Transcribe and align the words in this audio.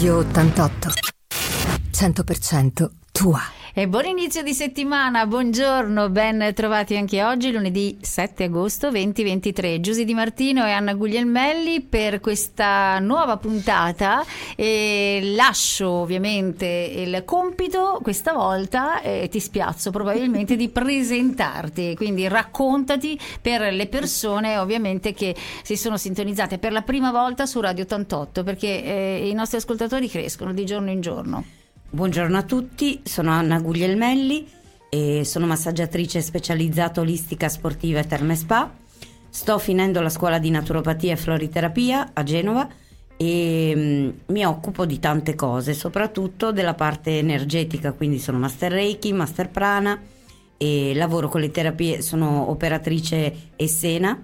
Radio 0.00 0.24
88. 0.24 0.88
100% 1.92 2.90
tua. 3.12 3.59
E 3.72 3.86
buon 3.86 4.06
inizio 4.06 4.42
di 4.42 4.52
settimana, 4.52 5.26
buongiorno, 5.26 6.08
ben 6.10 6.52
trovati 6.56 6.96
anche 6.96 7.22
oggi, 7.22 7.52
lunedì 7.52 7.96
7 8.00 8.44
agosto 8.44 8.90
2023. 8.90 9.80
Giusy 9.80 10.02
Di 10.02 10.12
Martino 10.12 10.66
e 10.66 10.72
Anna 10.72 10.94
Guglielmelli 10.94 11.80
per 11.82 12.18
questa 12.18 12.98
nuova 12.98 13.36
puntata. 13.36 14.24
E 14.56 15.20
lascio 15.36 15.88
ovviamente 15.88 16.66
il 16.66 17.22
compito 17.24 18.00
questa 18.02 18.32
volta, 18.32 19.02
eh, 19.02 19.28
ti 19.30 19.38
spiazzo 19.38 19.92
probabilmente, 19.92 20.56
di 20.56 20.68
presentarti. 20.68 21.94
Quindi 21.94 22.26
raccontati 22.26 23.16
per 23.40 23.72
le 23.72 23.86
persone 23.86 24.58
ovviamente 24.58 25.12
che 25.12 25.36
si 25.62 25.76
sono 25.76 25.96
sintonizzate 25.96 26.58
per 26.58 26.72
la 26.72 26.82
prima 26.82 27.12
volta 27.12 27.46
su 27.46 27.60
Radio 27.60 27.84
88, 27.84 28.42
perché 28.42 28.82
eh, 28.82 29.28
i 29.28 29.32
nostri 29.32 29.58
ascoltatori 29.58 30.08
crescono 30.08 30.52
di 30.52 30.66
giorno 30.66 30.90
in 30.90 31.00
giorno. 31.00 31.59
Buongiorno 31.92 32.38
a 32.38 32.44
tutti, 32.44 33.00
sono 33.02 33.32
Anna 33.32 33.58
Guglielmelli 33.58 34.46
e 34.88 35.24
sono 35.24 35.46
massaggiatrice 35.46 36.22
specializzata 36.22 37.00
olistica 37.00 37.48
sportiva 37.48 37.98
e 37.98 38.06
terme 38.06 38.36
spa. 38.36 38.72
Sto 39.28 39.58
finendo 39.58 40.00
la 40.00 40.08
scuola 40.08 40.38
di 40.38 40.50
naturopatia 40.50 41.14
e 41.14 41.16
floriterapia 41.16 42.10
a 42.12 42.22
Genova 42.22 42.68
e 43.16 43.72
mm, 43.74 44.10
mi 44.26 44.46
occupo 44.46 44.86
di 44.86 45.00
tante 45.00 45.34
cose, 45.34 45.74
soprattutto 45.74 46.52
della 46.52 46.74
parte 46.74 47.18
energetica, 47.18 47.90
quindi 47.90 48.20
sono 48.20 48.38
master 48.38 48.70
Reiki, 48.70 49.12
master 49.12 49.50
prana 49.50 50.00
e 50.56 50.92
lavoro 50.94 51.28
con 51.28 51.40
le 51.40 51.50
terapie, 51.50 52.02
sono 52.02 52.50
operatrice 52.50 53.50
Essena 53.56 54.16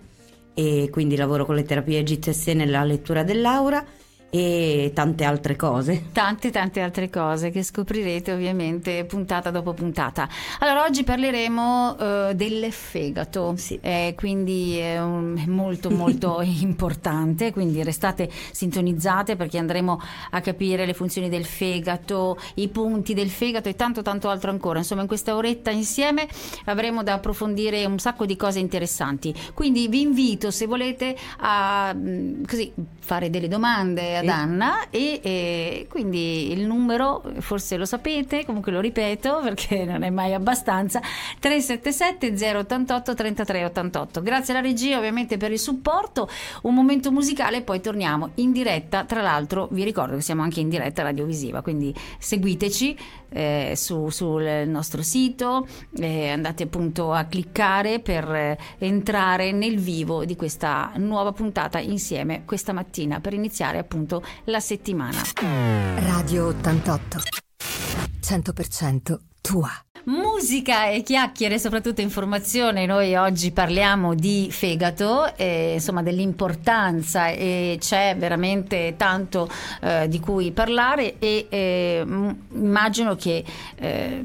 e 0.55 0.89
quindi 0.93 1.17
lavoro 1.17 1.45
con 1.45 1.57
le 1.57 1.65
terapie 1.65 2.05
Essena 2.27 2.63
e 2.63 2.67
la 2.67 2.85
lettura 2.85 3.25
dell'aura 3.25 3.85
e 4.31 4.91
tante 4.95 5.25
altre 5.25 5.57
cose. 5.57 6.07
Tante, 6.13 6.51
tante 6.51 6.81
altre 6.81 7.09
cose 7.09 7.51
che 7.51 7.63
scoprirete 7.63 8.33
ovviamente 8.33 9.05
puntata 9.05 9.51
dopo 9.51 9.73
puntata. 9.73 10.29
Allora, 10.59 10.85
oggi 10.85 11.05
parleremo 11.05 11.97
uh, 12.29 12.33
del 12.35 12.73
fegato, 12.73 13.55
sì. 13.57 13.79
eh, 13.81 14.15
quindi 14.17 14.77
è, 14.79 15.01
un, 15.01 15.37
è 15.39 15.49
molto, 15.49 15.91
molto 15.91 16.41
importante, 16.43 17.53
quindi 17.53 17.83
restate 17.83 18.29
sintonizzate 18.51 19.37
perché 19.37 19.59
andremo 19.59 20.01
a 20.31 20.41
capire 20.41 20.87
le 20.87 20.95
funzioni 20.95 21.29
del 21.29 21.45
fegato, 21.45 22.39
i 22.55 22.69
punti 22.69 23.15
del 23.15 23.31
fegato 23.31 23.69
e 23.69 23.75
tanto, 23.75 24.03
tanto 24.03 24.29
altro 24.29 24.51
ancora. 24.51 24.79
Insomma, 24.79 25.03
in 25.03 25.09
questa 25.09 25.35
oretta 25.37 25.71
insieme 25.71 26.29
avremo 26.65 27.03
da 27.03 27.15
approfondire 27.15 27.85
un 27.85 27.99
sacco 27.99 28.27
di 28.27 28.37
cose 28.37 28.59
interessanti. 28.59 29.35
Quindi 29.55 29.89
vi 29.89 30.01
invito, 30.01 30.51
se 30.51 30.67
volete, 30.67 31.17
a 31.39 31.95
mm, 31.95 32.45
così, 32.45 32.73
fare 32.99 33.31
delle 33.31 33.49
domande 33.49 34.16
ad 34.17 34.29
Anna 34.29 34.89
e, 34.91 35.21
e, 35.23 35.87
quindi 35.89 36.53
il 36.53 36.67
numero 36.67 37.23
forse 37.41 37.77
lo 37.77 37.85
sapete, 37.85 38.45
comunque 38.45 38.73
lo 38.73 38.81
ripeto 38.81 39.41
perché 39.45 39.85
non 39.85 40.03
è 40.03 40.11
mai 40.11 40.35
abbastanza 40.35 41.01
377 41.39 42.57
088 42.59 43.15
33 43.15 43.65
88. 43.65 44.23
Grazie 44.23 44.55
alla 44.55 44.63
regia 44.63 44.99
ovviamente 44.99 45.37
per 45.37 45.53
il 45.53 45.59
supporto, 45.59 46.29
un 46.63 46.75
momento 46.75 47.11
musicale 47.11 47.59
e 47.59 47.63
poi 47.63 47.81
torniamo 47.81 48.31
in 48.37 48.53
diretta, 48.53 49.05
tra 49.05 49.23
l'altro 49.23 49.69
vi 49.71 49.85
ricordo 49.85 50.17
che 50.17 50.23
siamo 50.23 50.43
anche 50.43 50.61
in 50.61 50.69
diretta 50.69 51.03
radiovisiva, 51.03 51.63
quindi 51.63 51.95
seguiteci 52.19 52.99
eh, 53.31 53.73
su, 53.77 54.09
sul 54.09 54.65
nostro 54.67 55.03
sito, 55.03 55.67
eh, 55.99 56.31
andate 56.31 56.65
appunto 56.65 57.13
a 57.13 57.25
cliccare 57.25 58.01
per 58.01 58.31
eh, 58.33 58.59
entrare 58.79 59.53
nel 59.53 59.79
vivo 59.79 60.25
di 60.25 60.37
questa 60.37 60.93
nuova 60.97 61.33
puntata 61.33 61.79
insieme 61.79 62.45
questa 62.45 62.73
mattina 62.73 63.21
per 63.21 63.35
iniziare 63.35 63.79
appunto 63.79 64.06
la 64.45 64.61
settimana. 64.61 65.19
Radio 65.97 66.47
88. 66.47 67.19
100% 68.23 69.19
tua. 69.41 69.71
Musica 70.07 70.89
e 70.89 71.03
chiacchiere, 71.03 71.59
soprattutto 71.59 72.01
informazione. 72.01 72.87
Noi 72.87 73.17
oggi 73.17 73.51
parliamo 73.51 74.15
di 74.15 74.49
fegato, 74.53 75.35
eh, 75.35 75.73
insomma 75.75 76.01
dell'importanza 76.03 77.29
e 77.31 77.77
c'è 77.81 78.15
veramente 78.17 78.95
tanto 78.97 79.49
eh, 79.81 80.07
di 80.09 80.21
cui 80.21 80.53
parlare 80.53 81.19
e 81.19 81.47
eh, 81.49 82.05
immagino 82.53 83.17
che 83.17 83.45
eh, 83.75 84.25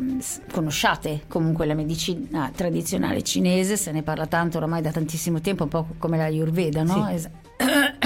conosciate 0.52 1.24
comunque 1.28 1.66
la 1.66 1.74
medicina 1.74 2.52
tradizionale 2.54 3.24
cinese, 3.24 3.76
se 3.76 3.92
ne 3.92 4.04
parla 4.04 4.28
tanto 4.28 4.58
oramai 4.58 4.84
da 4.84 4.92
tantissimo 4.92 5.42
tempo, 5.42 5.64
un 5.64 5.70
po' 5.70 5.88
come 5.98 6.18
la 6.18 6.26
Ayurveda, 6.26 6.84
no? 6.84 7.08
Sì. 7.08 7.14
Es- 7.16 7.30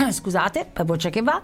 scusate, 0.14 0.72
la 0.74 0.84
voce 0.84 1.10
che 1.10 1.22
va. 1.22 1.42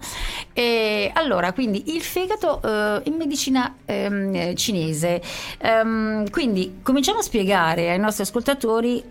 E 0.52 1.10
allora, 1.14 1.52
quindi 1.52 1.94
il 1.94 2.02
fegato 2.02 2.60
eh, 2.62 3.02
in 3.04 3.14
medicina 3.14 3.76
ehm, 3.84 4.54
cinese. 4.54 5.22
Ehm, 5.58 6.30
quindi 6.30 6.78
cominciamo 6.82 7.18
a 7.18 7.22
spiegare 7.22 7.90
ai 7.90 7.98
nostri 7.98 8.22
ascoltatori 8.22 9.02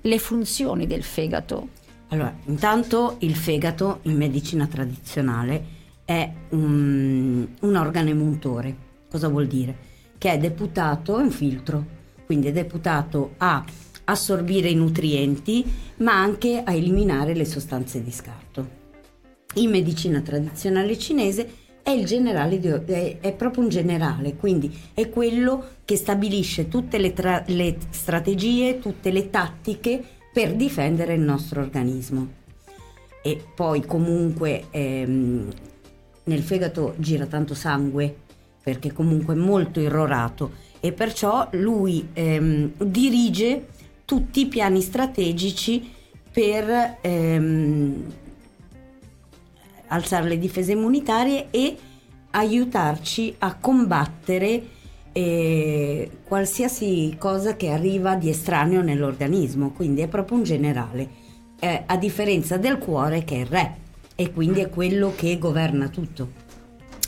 le 0.00 0.18
funzioni 0.18 0.86
del 0.86 1.02
fegato. 1.02 1.68
Allora, 2.08 2.32
intanto 2.44 3.16
il 3.20 3.34
fegato 3.34 3.98
in 4.02 4.16
medicina 4.16 4.66
tradizionale 4.66 5.74
è 6.04 6.30
un, 6.50 7.46
un 7.60 7.74
organo 7.74 8.08
emultore. 8.08 8.84
Cosa 9.10 9.28
vuol 9.28 9.46
dire? 9.46 9.76
Che 10.16 10.30
è 10.30 10.38
deputato, 10.38 11.18
è 11.18 11.22
un 11.22 11.30
filtro, 11.30 11.84
quindi 12.24 12.46
è 12.46 12.52
deputato 12.52 13.34
a 13.38 13.64
assorbire 14.04 14.68
i 14.68 14.74
nutrienti, 14.74 15.64
ma 15.98 16.12
anche 16.12 16.62
a 16.64 16.72
eliminare 16.72 17.34
le 17.34 17.44
sostanze 17.44 18.02
di 18.02 18.12
scarto. 18.12 18.84
In 19.56 19.70
medicina 19.70 20.20
tradizionale 20.20 20.98
cinese 20.98 21.48
è, 21.82 21.90
il 21.90 22.04
generale 22.04 22.58
di, 22.58 22.68
è, 22.68 23.18
è 23.20 23.32
proprio 23.32 23.62
un 23.62 23.70
generale, 23.70 24.36
quindi 24.36 24.76
è 24.92 25.08
quello 25.08 25.64
che 25.84 25.96
stabilisce 25.96 26.68
tutte 26.68 26.98
le, 26.98 27.14
tra, 27.14 27.42
le 27.46 27.76
strategie, 27.88 28.78
tutte 28.78 29.10
le 29.10 29.30
tattiche 29.30 30.02
per 30.30 30.54
difendere 30.54 31.14
il 31.14 31.22
nostro 31.22 31.62
organismo. 31.62 32.44
E 33.22 33.42
poi 33.54 33.86
comunque 33.86 34.64
ehm, 34.70 35.48
nel 36.24 36.42
fegato 36.42 36.94
gira 36.98 37.24
tanto 37.24 37.54
sangue 37.54 38.14
perché 38.62 38.92
comunque 38.92 39.34
è 39.34 39.38
molto 39.38 39.80
irrorato 39.80 40.52
e 40.80 40.92
perciò 40.92 41.48
lui 41.52 42.08
ehm, 42.12 42.72
dirige 42.76 43.68
tutti 44.04 44.40
i 44.40 44.46
piani 44.48 44.82
strategici 44.82 45.90
per 46.30 46.98
ehm, 47.00 48.04
alzare 49.88 50.28
le 50.28 50.38
difese 50.38 50.72
immunitarie 50.72 51.48
e 51.50 51.76
aiutarci 52.30 53.34
a 53.38 53.54
combattere 53.54 54.62
eh, 55.12 56.10
qualsiasi 56.24 57.16
cosa 57.18 57.56
che 57.56 57.70
arriva 57.70 58.16
di 58.16 58.28
estraneo 58.28 58.82
nell'organismo, 58.82 59.70
quindi 59.70 60.02
è 60.02 60.08
proprio 60.08 60.36
un 60.36 60.42
generale, 60.42 61.08
eh, 61.58 61.84
a 61.86 61.96
differenza 61.96 62.58
del 62.58 62.78
cuore 62.78 63.24
che 63.24 63.36
è 63.36 63.38
il 63.38 63.46
re. 63.46 63.76
E 64.18 64.32
quindi 64.32 64.60
è 64.60 64.70
quello 64.70 65.12
che 65.14 65.38
governa 65.38 65.88
tutto. 65.88 66.44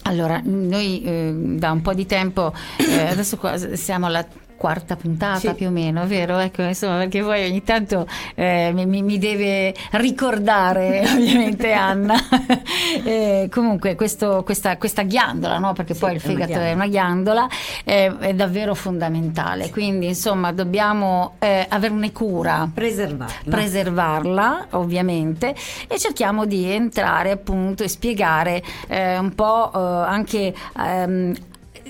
Allora, 0.03 0.41
noi 0.45 1.03
eh, 1.03 1.33
da 1.57 1.71
un 1.73 1.81
po' 1.81 1.95
di 1.95 2.05
tempo, 2.07 2.53
eh, 2.79 3.01
adesso 3.01 3.37
qua 3.39 3.57
siamo 3.77 4.07
alla 4.07 4.27
quarta 4.59 4.97
puntata 4.97 5.39
Sì. 5.39 5.55
più 5.55 5.69
o 5.69 5.71
meno, 5.71 6.07
vero? 6.07 6.37
Ecco, 6.39 6.63
insomma, 6.63 6.99
perché 6.99 7.23
poi 7.23 7.49
ogni 7.49 7.63
tanto 7.63 8.07
eh, 8.35 8.71
mi, 8.75 8.85
mi- 8.85 9.19
deve 9.19 9.73
ricordare 9.93 11.01
ovviamente 11.09 11.73
Anna. 11.73 12.17
Eh, 13.05 13.49
comunque 13.53 13.95
questo- 13.95 14.43
questa, 14.45 14.77
questa 14.79 15.03
ghiandola, 15.03 15.59
no? 15.59 15.73
perché 15.73 15.93
Sì, 15.95 16.01
poi 16.01 16.15
il 16.15 16.21
è 16.21 16.21
fegato 16.21 16.53
è 16.55 16.73
una 16.73 16.87
ghiandola, 16.89 17.47
eh, 17.85 18.17
è 18.19 18.35
davvero 18.35 18.75
fondamentale. 18.75 19.71
Quindi 19.71 20.07
insomma 20.07 20.53
dobbiamo 20.53 21.35
eh, 21.39 21.67
averne 21.69 22.13
cura 22.13 22.69
Preservarla. 22.73 23.35
preservarla 23.49 24.67
ovviamente 24.71 25.55
e 25.87 25.99
cerchiamo 25.99 26.45
di 26.47 26.65
entrare 26.71 27.31
appunto 27.31 27.85
e 27.85 27.89
spiegare 27.89 28.63
eh, 28.89 29.19
un 29.19 29.35
po' 29.35 29.71
eh, 29.73 29.79
anche 29.79 30.55
ehm, 30.79 31.35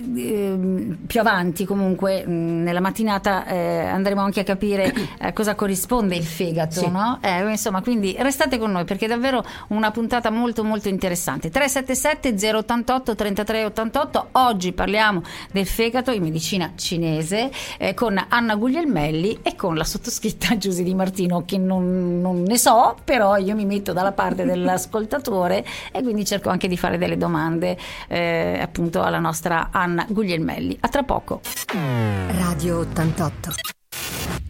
ehm, 0.04 0.98
più 1.06 1.20
avanti 1.20 1.64
comunque 1.64 2.24
mh, 2.26 2.62
nella 2.62 2.80
mattinata 2.80 3.46
eh, 3.46 3.80
andremo 3.80 4.20
anche 4.20 4.40
a 4.40 4.44
capire 4.44 4.92
eh, 5.18 5.32
cosa 5.32 5.54
corrisponde 5.54 6.16
il 6.16 6.24
fegato 6.24 6.80
Sì. 6.80 6.88
no? 6.90 7.18
Eh, 7.20 7.50
insomma 7.50 7.82
quindi 7.82 8.14
restate 8.18 8.58
con 8.58 8.70
noi 8.70 8.84
perché 8.84 9.06
è 9.06 9.08
davvero 9.08 9.44
una 9.68 9.90
puntata 9.90 10.30
molto 10.30 10.62
molto 10.64 10.88
interessante 10.88 11.50
377 11.50 12.56
088 12.56 13.14
33 13.14 13.64
88 13.64 14.28
oggi 14.32 14.72
parliamo 14.72 15.22
del 15.52 15.66
fegato 15.66 16.10
in 16.12 16.22
medicina 16.22 16.72
cinese 16.76 17.50
eh, 17.78 17.94
con 17.94 18.22
Anna 18.28 18.54
Guglielmelli 18.54 19.40
e 19.42 19.56
con 19.56 19.74
la 19.76 19.84
sottoscritta 19.84 20.56
Giusy 20.58 20.82
Di 20.82 20.94
Martino 20.94 21.44
che 21.44 21.58
non, 21.58 22.20
non 22.20 22.42
ne 22.42 22.56
so 22.58 22.96
però 23.04 23.36
io 23.36 23.54
mi 23.54 23.64
metto 23.64 23.92
dalla 23.92 24.12
parte 24.12 24.44
dell'ascoltatore 24.44 25.64
e 25.92 26.02
quindi 26.02 26.24
cerco 26.24 26.48
anche 26.50 26.68
di 26.68 26.76
fare 26.76 26.98
delle 26.98 27.16
domande 27.16 27.76
appunto 28.08 29.02
alla 29.02 29.18
nostra 29.18 29.68
Anna 29.72 29.86
Guglielmelli 30.08 30.76
a 30.80 30.88
tra 30.88 31.02
poco 31.02 31.40
Radio 31.72 32.78
88. 32.78 33.50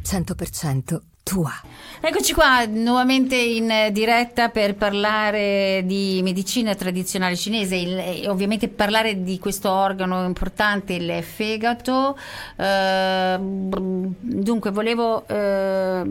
100% 0.04 1.00
tua. 1.28 1.52
Eccoci 2.00 2.32
qua 2.32 2.64
nuovamente 2.64 3.36
in 3.36 3.90
diretta 3.92 4.48
per 4.48 4.76
parlare 4.76 5.82
di 5.84 6.20
medicina 6.22 6.74
tradizionale 6.74 7.36
cinese 7.36 8.22
e 8.22 8.28
ovviamente 8.28 8.68
parlare 8.68 9.22
di 9.22 9.38
questo 9.38 9.70
organo 9.70 10.24
importante, 10.24 10.94
il 10.94 11.22
fegato. 11.22 12.16
Eh, 12.56 13.36
dunque, 13.38 14.70
volevo 14.70 15.26
eh, 15.28 16.02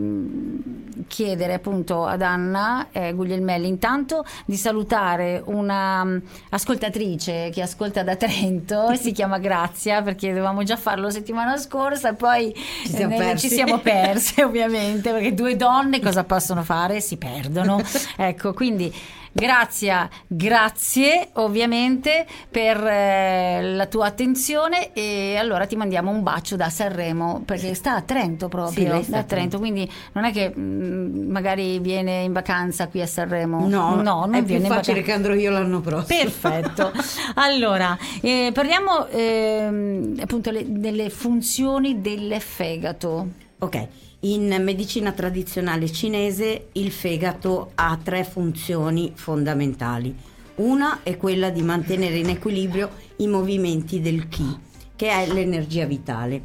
chiedere 1.06 1.54
appunto 1.54 2.04
ad 2.04 2.22
Anna 2.22 2.88
eh, 2.90 3.12
Guglielmelli 3.12 3.68
intanto 3.68 4.24
di 4.44 4.56
salutare 4.56 5.42
una 5.46 6.02
um, 6.02 6.22
ascoltatrice 6.50 7.50
che 7.52 7.62
ascolta 7.62 8.02
da 8.02 8.16
Trento, 8.16 8.94
si 9.00 9.12
chiama 9.12 9.38
Grazia 9.38 10.02
perché 10.02 10.28
dovevamo 10.28 10.62
già 10.62 10.76
farlo 10.76 11.10
settimana 11.10 11.56
scorsa, 11.56 12.14
poi 12.14 12.52
ci 12.54 12.88
siamo, 12.88 13.30
eh, 13.30 13.36
ci 13.36 13.48
siamo 13.48 13.78
perse 13.80 14.44
ovviamente 14.44 15.10
perché 15.10 15.34
due 15.34 15.56
donne 15.56 16.00
cosa 16.00 16.24
possono 16.24 16.62
fare? 16.62 17.00
Si 17.00 17.16
perdono. 17.16 17.80
ecco, 18.16 18.52
quindi 18.52 18.92
Grazie, 19.32 20.08
grazie 20.26 21.28
ovviamente 21.34 22.26
per 22.50 22.76
eh, 22.84 23.74
la 23.74 23.86
tua 23.86 24.06
attenzione 24.06 24.92
e 24.92 25.36
allora 25.36 25.66
ti 25.66 25.76
mandiamo 25.76 26.10
un 26.10 26.22
bacio 26.22 26.56
da 26.56 26.68
Sanremo 26.68 27.42
perché 27.44 27.74
sta 27.74 27.96
a 27.96 28.02
Trento 28.02 28.48
proprio, 28.48 29.02
sì, 29.02 29.10
da 29.10 29.22
Trento, 29.22 29.58
quindi 29.58 29.90
non 30.12 30.24
è 30.24 30.32
che 30.32 30.52
mh, 30.54 30.60
mm, 30.60 31.30
magari 31.30 31.78
viene 31.78 32.22
in 32.22 32.32
vacanza 32.32 32.88
qui 32.88 33.00
a 33.00 33.06
Sanremo. 33.06 33.68
No, 33.68 33.94
no 33.96 34.02
non 34.02 34.34
è 34.34 34.42
viene 34.42 34.66
più 34.66 34.74
facile 34.74 35.02
che 35.02 35.12
andrò 35.12 35.34
io 35.34 35.50
l'anno 35.50 35.80
prossimo. 35.80 36.18
Perfetto. 36.20 36.92
allora, 37.34 37.96
eh, 38.20 38.50
parliamo 38.52 39.06
eh, 39.08 40.14
appunto 40.20 40.50
le, 40.50 40.64
delle 40.66 41.10
funzioni 41.10 42.00
del 42.00 42.40
fegato. 42.40 43.28
Ok. 43.58 43.88
In 44.22 44.48
medicina 44.64 45.12
tradizionale 45.12 45.92
cinese 45.92 46.70
il 46.72 46.90
fegato 46.90 47.70
ha 47.76 47.96
tre 48.02 48.24
funzioni 48.24 49.12
fondamentali. 49.14 50.12
Una 50.56 51.04
è 51.04 51.16
quella 51.16 51.50
di 51.50 51.62
mantenere 51.62 52.16
in 52.16 52.28
equilibrio 52.28 52.90
i 53.18 53.28
movimenti 53.28 54.00
del 54.00 54.26
Qi, 54.26 54.58
che 54.96 55.08
è 55.08 55.32
l'energia 55.32 55.86
vitale, 55.86 56.42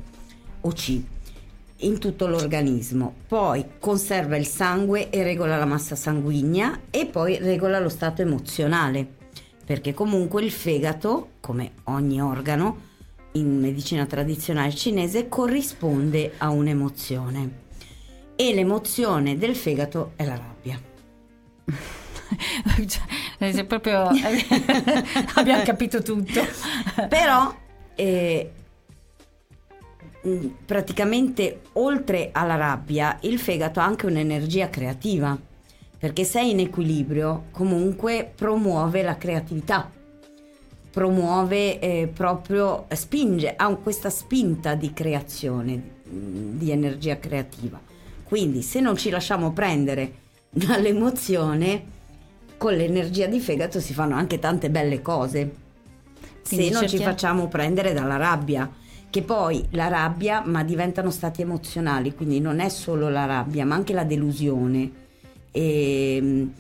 o 0.61 0.69
Qi, 0.69 1.03
in 1.77 1.97
tutto 1.97 2.27
l'organismo. 2.27 3.15
Poi 3.27 3.65
conserva 3.79 4.37
il 4.37 4.45
sangue 4.45 5.09
e 5.09 5.23
regola 5.23 5.57
la 5.57 5.65
massa 5.65 5.95
sanguigna 5.95 6.81
e 6.91 7.07
poi 7.07 7.39
regola 7.39 7.79
lo 7.79 7.89
stato 7.89 8.21
emozionale, 8.21 9.15
perché 9.65 9.95
comunque 9.95 10.43
il 10.43 10.51
fegato, 10.51 11.29
come 11.39 11.71
ogni 11.85 12.21
organo 12.21 12.91
in 13.33 13.59
medicina 13.59 14.05
tradizionale 14.05 14.73
cinese, 14.73 15.27
corrisponde 15.27 16.33
a 16.37 16.49
un'emozione 16.49 17.61
e 18.35 18.53
l'emozione 18.53 19.37
del 19.37 19.55
fegato 19.55 20.13
è 20.15 20.25
la 20.25 20.35
rabbia. 20.35 20.79
cioè, 22.87 23.65
proprio 23.65 24.09
abbiamo 25.35 25.63
capito 25.63 26.01
tutto. 26.01 26.41
Però 27.07 27.55
eh, 27.95 28.51
mm, 30.27 30.47
praticamente 30.65 31.61
oltre 31.73 32.29
alla 32.31 32.55
rabbia 32.55 33.17
il 33.21 33.39
fegato 33.39 33.79
ha 33.79 33.85
anche 33.85 34.05
un'energia 34.05 34.69
creativa 34.69 35.37
perché 35.97 36.25
se 36.25 36.39
è 36.39 36.43
in 36.43 36.59
equilibrio 36.59 37.45
comunque 37.51 38.29
promuove 38.35 39.03
la 39.03 39.17
creatività 39.17 39.89
promuove 40.93 41.79
eh, 41.79 42.07
proprio 42.13 42.85
spinge 42.89 43.55
ha 43.55 43.73
questa 43.75 44.11
spinta 44.11 44.75
di 44.75 44.93
creazione 44.93 45.81
mm, 46.07 46.57
di 46.57 46.69
energia 46.69 47.17
creativa 47.17 47.91
quindi 48.33 48.63
se 48.63 48.79
non 48.79 48.97
ci 48.97 49.11
lasciamo 49.11 49.51
prendere 49.51 50.13
dall'emozione, 50.49 51.83
con 52.57 52.73
l'energia 52.73 53.27
di 53.27 53.39
fegato 53.39 53.79
si 53.79 53.93
fanno 53.93 54.15
anche 54.15 54.39
tante 54.39 54.71
belle 54.71 55.03
cose. 55.03 55.55
Quindi 56.47 56.65
se 56.65 56.71
non 56.71 56.81
cerchiamo... 56.81 56.87
ci 56.87 56.97
facciamo 56.97 57.47
prendere 57.47 57.93
dalla 57.93 58.17
rabbia, 58.17 58.67
che 59.09 59.21
poi 59.21 59.63
la 59.71 59.87
rabbia, 59.87 60.41
ma 60.43 60.63
diventano 60.63 61.11
stati 61.11 61.43
emozionali, 61.43 62.15
quindi 62.15 62.39
non 62.39 62.59
è 62.59 62.69
solo 62.69 63.07
la 63.07 63.25
rabbia, 63.25 63.65
ma 63.65 63.75
anche 63.75 63.93
la 63.93 64.03
delusione. 64.03 64.91
E, 65.51 66.15
ehm, 66.15 66.53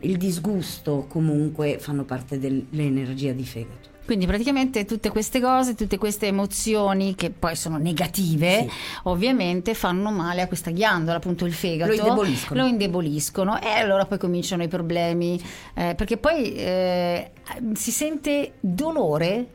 il 0.00 0.16
disgusto 0.16 1.06
comunque 1.08 1.78
fanno 1.78 2.04
parte 2.04 2.38
dell'energia 2.38 3.32
di 3.32 3.44
fegato. 3.44 3.96
Quindi 4.08 4.24
praticamente 4.24 4.86
tutte 4.86 5.10
queste 5.10 5.38
cose, 5.38 5.74
tutte 5.74 5.98
queste 5.98 6.28
emozioni 6.28 7.14
che 7.14 7.28
poi 7.28 7.54
sono 7.54 7.76
negative, 7.76 8.62
sì. 8.62 8.70
ovviamente 9.02 9.74
fanno 9.74 10.10
male 10.10 10.40
a 10.40 10.46
questa 10.46 10.70
ghiandola, 10.70 11.18
appunto 11.18 11.44
il 11.44 11.52
fegato. 11.52 11.90
Lo 11.90 11.98
indeboliscono. 11.98 12.60
Lo 12.62 12.66
indeboliscono 12.68 13.60
e 13.60 13.68
allora 13.68 14.06
poi 14.06 14.16
cominciano 14.16 14.62
i 14.62 14.68
problemi, 14.68 15.38
eh, 15.74 15.94
perché 15.94 16.16
poi 16.16 16.54
eh, 16.54 17.32
si 17.74 17.90
sente 17.90 18.52
dolore. 18.60 19.46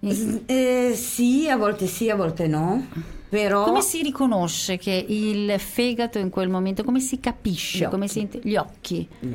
Eh, 0.00 0.92
sì, 0.94 1.46
a 1.50 1.56
volte 1.58 1.86
sì, 1.86 2.08
a 2.08 2.16
volte 2.16 2.46
no. 2.46 2.86
Però... 3.34 3.64
Come 3.64 3.82
si 3.82 4.00
riconosce 4.00 4.76
che 4.76 5.04
il 5.08 5.58
fegato 5.58 6.20
in 6.20 6.30
quel 6.30 6.48
momento, 6.48 6.84
come 6.84 7.00
si 7.00 7.18
capisce? 7.18 7.86
Gli 7.86 7.88
come 7.88 8.04
occhi. 8.04 8.12
Si, 8.30 8.40
gli 8.42 8.54
occhi. 8.54 9.08
Gli 9.18 9.34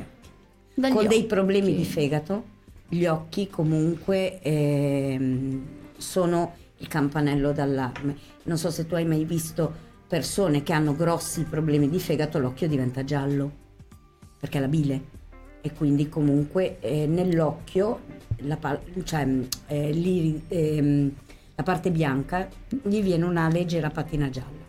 occhi. 0.80 0.92
Con 0.94 1.06
dei 1.06 1.24
problemi 1.24 1.76
di 1.76 1.84
fegato 1.84 2.44
gli 2.88 3.04
occhi 3.04 3.48
comunque 3.48 4.40
ehm, 4.40 5.62
sono 5.98 6.54
il 6.78 6.88
campanello 6.88 7.52
d'allarme. 7.52 8.16
Non 8.44 8.56
so 8.56 8.70
se 8.70 8.86
tu 8.86 8.94
hai 8.94 9.04
mai 9.04 9.26
visto 9.26 9.70
persone 10.08 10.62
che 10.62 10.72
hanno 10.72 10.96
grossi 10.96 11.44
problemi 11.44 11.90
di 11.90 12.00
fegato, 12.00 12.38
l'occhio 12.38 12.68
diventa 12.68 13.04
giallo 13.04 13.52
perché 14.40 14.56
è 14.56 14.60
la 14.62 14.68
bile 14.68 15.02
e 15.60 15.74
quindi 15.74 16.08
comunque 16.08 16.80
eh, 16.80 17.06
nell'occhio 17.06 18.00
la, 18.38 18.58
cioè, 19.04 19.28
eh, 19.66 20.42
eh, 20.48 21.10
la 21.60 21.62
parte 21.62 21.90
bianca 21.90 22.48
gli 22.68 23.02
viene 23.02 23.24
una 23.26 23.48
leggera 23.48 23.90
patina 23.90 24.30
gialla. 24.30 24.60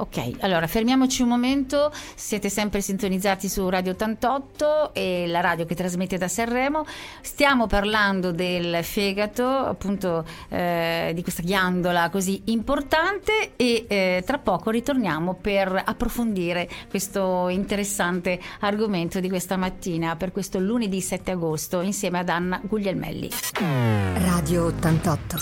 Ok, 0.00 0.36
allora 0.42 0.68
fermiamoci 0.68 1.22
un 1.22 1.28
momento, 1.28 1.90
siete 2.14 2.48
sempre 2.48 2.80
sintonizzati 2.80 3.48
su 3.48 3.68
Radio 3.68 3.90
88 3.92 4.94
e 4.94 5.26
la 5.26 5.40
radio 5.40 5.64
che 5.64 5.74
trasmette 5.74 6.16
da 6.16 6.28
Sanremo, 6.28 6.86
stiamo 7.20 7.66
parlando 7.66 8.30
del 8.30 8.84
fegato, 8.84 9.44
appunto 9.44 10.24
eh, 10.50 11.10
di 11.16 11.22
questa 11.22 11.42
ghiandola 11.42 12.10
così 12.10 12.42
importante 12.44 13.54
e 13.56 13.86
eh, 13.88 14.22
tra 14.24 14.38
poco 14.38 14.70
ritorniamo 14.70 15.34
per 15.34 15.82
approfondire 15.84 16.68
questo 16.88 17.48
interessante 17.48 18.38
argomento 18.60 19.18
di 19.18 19.28
questa 19.28 19.56
mattina 19.56 20.14
per 20.14 20.30
questo 20.30 20.60
lunedì 20.60 21.00
7 21.00 21.32
agosto 21.32 21.80
insieme 21.80 22.20
ad 22.20 22.28
Anna 22.28 22.60
Guglielmelli. 22.62 23.30
Radio 23.58 24.66
88, 24.66 25.38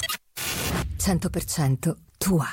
100% 0.98 1.94
tua. 2.18 2.46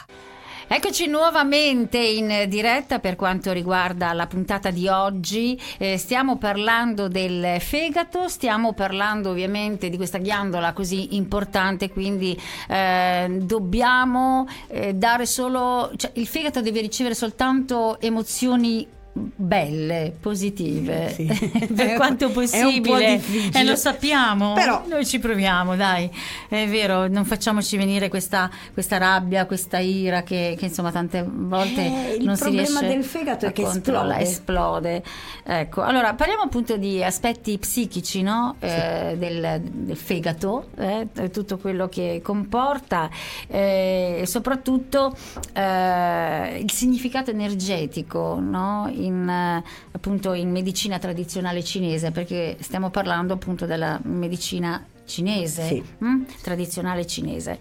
Eccoci 0.65 1.07
nuovamente 1.07 2.00
in 2.00 2.45
diretta 2.47 3.00
per 3.00 3.15
quanto 3.15 3.51
riguarda 3.51 4.12
la 4.13 4.27
puntata 4.27 4.71
di 4.71 4.88
oggi. 4.88 5.59
Eh, 5.77 5.97
stiamo 5.97 6.38
parlando 6.38 7.07
del 7.07 7.59
fegato, 7.59 8.27
stiamo 8.27 8.73
parlando 8.73 9.29
ovviamente 9.29 9.89
di 9.89 9.97
questa 9.97 10.17
ghiandola 10.17 10.73
così 10.73 11.15
importante, 11.15 11.89
quindi 11.89 12.39
eh, 12.69 13.39
dobbiamo 13.41 14.47
eh, 14.67 14.93
dare 14.95 15.25
solo, 15.25 15.91
cioè, 15.95 16.12
il 16.15 16.27
fegato 16.27 16.62
deve 16.62 16.81
ricevere 16.81 17.13
soltanto 17.13 18.00
emozioni 18.00 18.88
belle, 19.13 20.13
positive, 20.20 21.10
sì. 21.10 21.25
per 21.74 21.96
quanto 21.96 22.29
possibile. 22.32 23.15
E 23.15 23.51
eh, 23.53 23.63
lo 23.63 23.75
sappiamo, 23.75 24.53
però 24.53 24.84
noi 24.88 25.05
ci 25.05 25.20
proviamo, 25.20 25.75
dai, 25.75 26.10
è 26.50 26.67
vero, 26.67 27.08
non 27.08 27.24
facciamoci 27.24 27.77
venire 27.77 28.10
questa, 28.10 28.50
questa 28.74 28.98
rabbia, 28.98 29.46
questa 29.46 29.77
ira 29.77 30.24
che, 30.24 30.55
che 30.58 30.65
insomma 30.65 30.91
tante 30.91 31.24
volte 31.27 32.15
eh, 32.15 32.17
non 32.22 32.36
si 32.36 32.50
riesce 32.50 32.72
Il 32.72 32.77
problema 32.77 32.82
del 32.82 33.03
fegato 33.03 33.46
è 33.46 33.51
che 33.51 33.63
esplode. 33.63 34.17
esplode. 34.20 35.03
Ecco, 35.43 35.82
allora 35.82 36.13
parliamo 36.13 36.41
appunto 36.41 36.77
di 36.77 37.03
aspetti 37.03 37.58
psichici 37.58 38.22
no? 38.22 38.55
sì. 38.60 38.65
eh, 38.65 39.15
del, 39.17 39.62
del, 39.62 39.98
fegato, 39.98 40.70
eh, 40.77 41.08
tutto 41.32 41.58
quello 41.58 41.88
che 41.88 42.22
comporta 42.24 43.10
eh, 43.48 44.20
e 44.22 44.25
soprattutto 44.25 45.15
eh, 45.53 46.60
il 46.60 46.72
significato 46.72 47.29
energetico, 47.29 48.39
no? 48.39 48.89
In, 49.05 49.27
eh, 49.27 49.63
appunto 49.91 50.33
in 50.33 50.51
medicina 50.51 51.00
tradizionale 51.00 51.63
cinese, 51.63 52.12
perché 52.12 52.57
stiamo 52.60 52.89
parlando 52.89 53.33
appunto 53.33 53.65
della 53.65 54.00
medicina 54.03 54.86
cinese, 55.05 55.67
sì. 55.67 55.83
mh? 55.98 56.07
Mm? 56.07 56.22
tradizionale 56.41 57.05
cinese. 57.05 57.60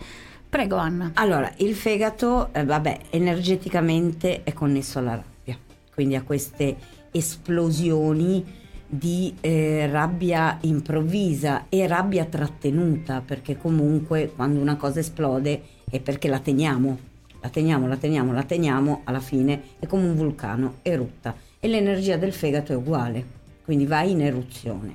Prego 0.49 0.76
Anna. 0.76 1.12
Allora, 1.14 1.50
il 1.58 1.75
fegato, 1.75 2.52
eh, 2.52 2.64
vabbè, 2.64 3.00
energeticamente 3.11 4.42
è 4.42 4.52
connesso 4.52 4.99
alla 4.99 5.14
rabbia, 5.14 5.56
quindi 5.94 6.14
a 6.14 6.22
queste 6.22 6.76
esplosioni 7.11 8.61
di 8.87 9.34
eh, 9.40 9.88
rabbia 9.90 10.58
improvvisa 10.61 11.66
e 11.70 11.87
rabbia 11.87 12.26
trattenuta, 12.26 13.22
perché 13.25 13.56
comunque 13.56 14.30
quando 14.34 14.61
una 14.61 14.76
cosa 14.76 15.00
esplode 15.00 15.62
è 15.88 15.99
perché 16.00 16.28
la 16.28 16.38
teniamo 16.38 16.99
la 17.42 17.49
teniamo, 17.49 17.88
la 17.88 17.96
teniamo, 17.96 18.32
la 18.32 18.44
teniamo, 18.44 19.00
alla 19.04 19.20
fine 19.20 19.62
è 19.80 19.87
come 19.87 20.06
un 20.06 20.14
vulcano, 20.14 20.76
erutta 20.82 21.34
e 21.58 21.66
l'energia 21.66 22.16
del 22.16 22.32
fegato 22.32 22.72
è 22.72 22.76
uguale, 22.76 23.25
quindi 23.64 23.84
va 23.84 24.02
in 24.02 24.20
eruzione. 24.20 24.94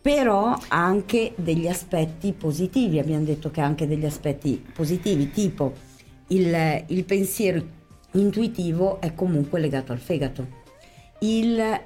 Però 0.00 0.50
ha 0.50 0.84
anche 0.84 1.32
degli 1.34 1.66
aspetti 1.66 2.32
positivi, 2.32 3.00
abbiamo 3.00 3.24
detto 3.24 3.50
che 3.50 3.60
ha 3.60 3.64
anche 3.64 3.88
degli 3.88 4.06
aspetti 4.06 4.64
positivi, 4.72 5.30
tipo 5.30 5.72
il, 6.28 6.84
il 6.86 7.04
pensiero 7.04 7.62
intuitivo 8.12 9.00
è 9.00 9.12
comunque 9.14 9.58
legato 9.58 9.90
al 9.90 9.98
fegato. 9.98 10.62
Il 11.20 11.80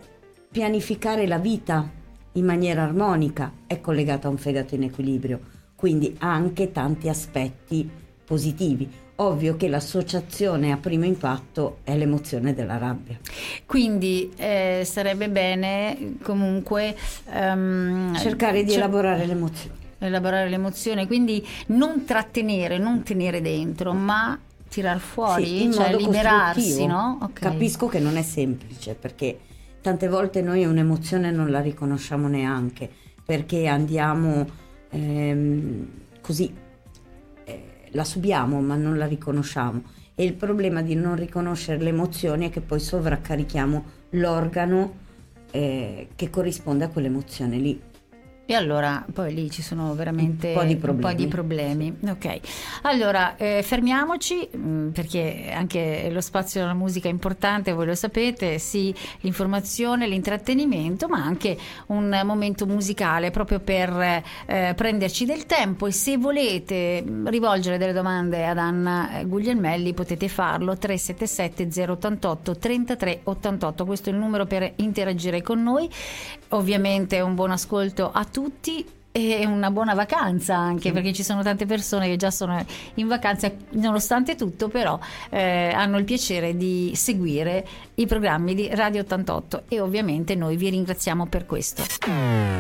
pianificare 0.51 1.27
la 1.27 1.39
vita 1.39 1.91
in 2.33 2.45
maniera 2.45 2.83
armonica 2.83 3.53
è 3.67 3.81
collegato 3.81 4.27
a 4.27 4.31
un 4.31 4.37
fegato 4.37 4.75
in 4.75 4.83
equilibrio, 4.83 5.41
quindi 5.75 6.15
ha 6.19 6.31
anche 6.31 6.73
tanti 6.73 7.09
aspetti 7.09 7.89
positivi. 8.25 9.07
Ovvio 9.21 9.57
che 9.57 9.69
l'associazione 9.69 10.71
a 10.71 10.77
primo 10.77 11.05
impatto 11.05 11.79
è 11.83 11.97
l'emozione 11.97 12.55
della 12.55 12.79
rabbia. 12.79 13.19
Quindi 13.67 14.33
eh, 14.37 14.83
sarebbe 14.85 15.29
bene 15.29 16.15
comunque 16.23 16.97
um, 17.33 18.17
cercare 18.17 18.63
di 18.63 18.71
cer- 18.71 18.83
elaborare 18.83 19.27
l'emozione. 19.27 19.77
Elaborare 19.99 20.49
l'emozione, 20.49 21.09
quindi 21.09 21.45
non 21.69 22.05
trattenere, 22.05 22.79
non 22.79 23.03
tenere 23.03 23.41
dentro, 23.41 23.93
ma 23.93 24.39
tirar 24.69 24.99
fuori, 24.99 25.45
sì, 25.45 25.73
cioè 25.73 25.97
liberarsi, 25.97 26.87
no? 26.87 27.19
Okay. 27.21 27.51
Capisco 27.51 27.89
che 27.89 27.99
non 27.99 28.17
è 28.17 28.23
semplice 28.23 28.95
perché 28.95 29.41
tante 29.81 30.09
volte 30.09 30.43
noi 30.43 30.65
un'emozione 30.65 31.33
non 31.33 31.51
la 31.51 31.61
riconosciamo 31.61 32.29
neanche 32.29 32.89
perché 33.25 33.67
andiamo 33.67 34.47
ehm, 34.91 35.89
così, 36.21 36.53
la 37.93 38.05
subiamo 38.05 38.61
ma 38.61 38.77
non 38.77 38.99
la 38.99 39.07
riconosciamo. 39.07 39.83
E 40.15 40.25
il 40.25 40.35
problema 40.35 40.83
di 40.83 40.95
non 40.95 41.15
riconoscere 41.15 41.83
le 41.83 41.91
emozioni 41.91 42.49
è 42.49 42.51
che 42.51 42.61
poi 42.61 42.81
sovraccarichiamo 42.81 43.85
l'organo 44.11 45.07
eh, 45.51 46.09
che 46.15 46.31
corrisponde 46.31 46.85
a 46.85 46.89
quell'emozione 46.89 47.57
lì. 47.57 47.81
E 48.51 48.55
allora 48.55 49.05
poi 49.13 49.35
lì 49.35 49.51
ci 49.51 49.61
sono 49.61 49.93
veramente 49.95 50.47
un 50.49 50.55
po' 50.55 50.63
di 50.63 50.77
problemi. 50.77 51.03
Po 51.03 51.13
di 51.13 51.27
problemi. 51.27 51.97
Ok, 52.09 52.41
allora 52.81 53.37
eh, 53.37 53.63
fermiamoci 53.63 54.49
mh, 54.51 54.59
mm, 54.59 54.89
perché 54.89 55.51
anche 55.55 56.09
lo 56.11 56.23
spazio 56.23 56.61
della 56.61 56.73
musica 56.73 57.09
è 57.09 57.11
importante, 57.11 57.75
voi 57.75 57.85
lo 57.85 57.95
sapete, 57.95 58.59
sì 58.59 58.95
l'informazione, 59.21 60.07
l'intrattenimento, 60.07 61.09
ma 61.09 61.23
anche 61.23 61.59
un 61.89 62.23
momento 62.25 62.65
musicale 62.65 63.31
proprio 63.31 63.61
per 63.61 64.23
eh, 64.47 64.73
prenderci 64.75 65.27
del 65.27 65.45
tempo 65.45 65.87
e 65.87 65.93
se 65.93 66.17
volete 66.17 67.05
mm, 67.07 67.29
rivolgere 67.29 67.77
delle 67.77 67.93
domande 67.93 68.47
ad 68.47 68.57
Anna 68.57 69.25
Guglielmelli 69.27 69.93
potete 69.93 70.27
farlo 70.29 70.75
377 70.75 71.87
088 71.87 72.57
33 72.57 73.21
88, 73.25 73.85
questo 73.85 74.09
è 74.09 74.15
il 74.15 74.19
numero 74.19 74.47
per 74.47 74.73
interagire 74.77 75.43
con 75.43 75.63
noi. 75.63 75.87
Ovviamente 76.53 77.21
un 77.21 77.35
buon 77.35 77.51
ascolto 77.51 78.11
a 78.11 78.25
tutti 78.25 78.37
tutti 78.39 78.87
e 79.11 79.45
una 79.47 79.73
buona 79.73 79.95
vacanza 79.95 80.57
anche 80.57 80.93
perché 80.93 81.13
ci 81.13 81.25
sono 81.25 81.43
tante 81.43 81.67
persone 81.67 82.07
che 82.07 82.15
già 82.15 82.31
sono 82.31 82.65
in 82.95 83.09
vacanza 83.09 83.51
nonostante 83.71 84.37
tutto 84.37 84.69
però 84.69 84.97
eh, 85.31 85.73
hanno 85.75 85.99
il 85.99 86.05
piacere 86.05 86.57
di 86.57 86.93
seguire 86.95 87.67
i 87.95 88.07
programmi 88.07 88.55
di 88.55 88.69
Radio 88.73 89.01
88 89.01 89.65
e 89.67 89.81
ovviamente 89.81 90.37
noi 90.37 90.57
vi 90.57 90.71
ringraziamo 90.71 91.27
per 91.27 91.47
questo. 91.47 91.83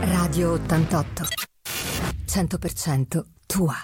Radio 0.00 0.52
88 0.52 1.22
100% 2.26 3.24
tua 3.46 3.76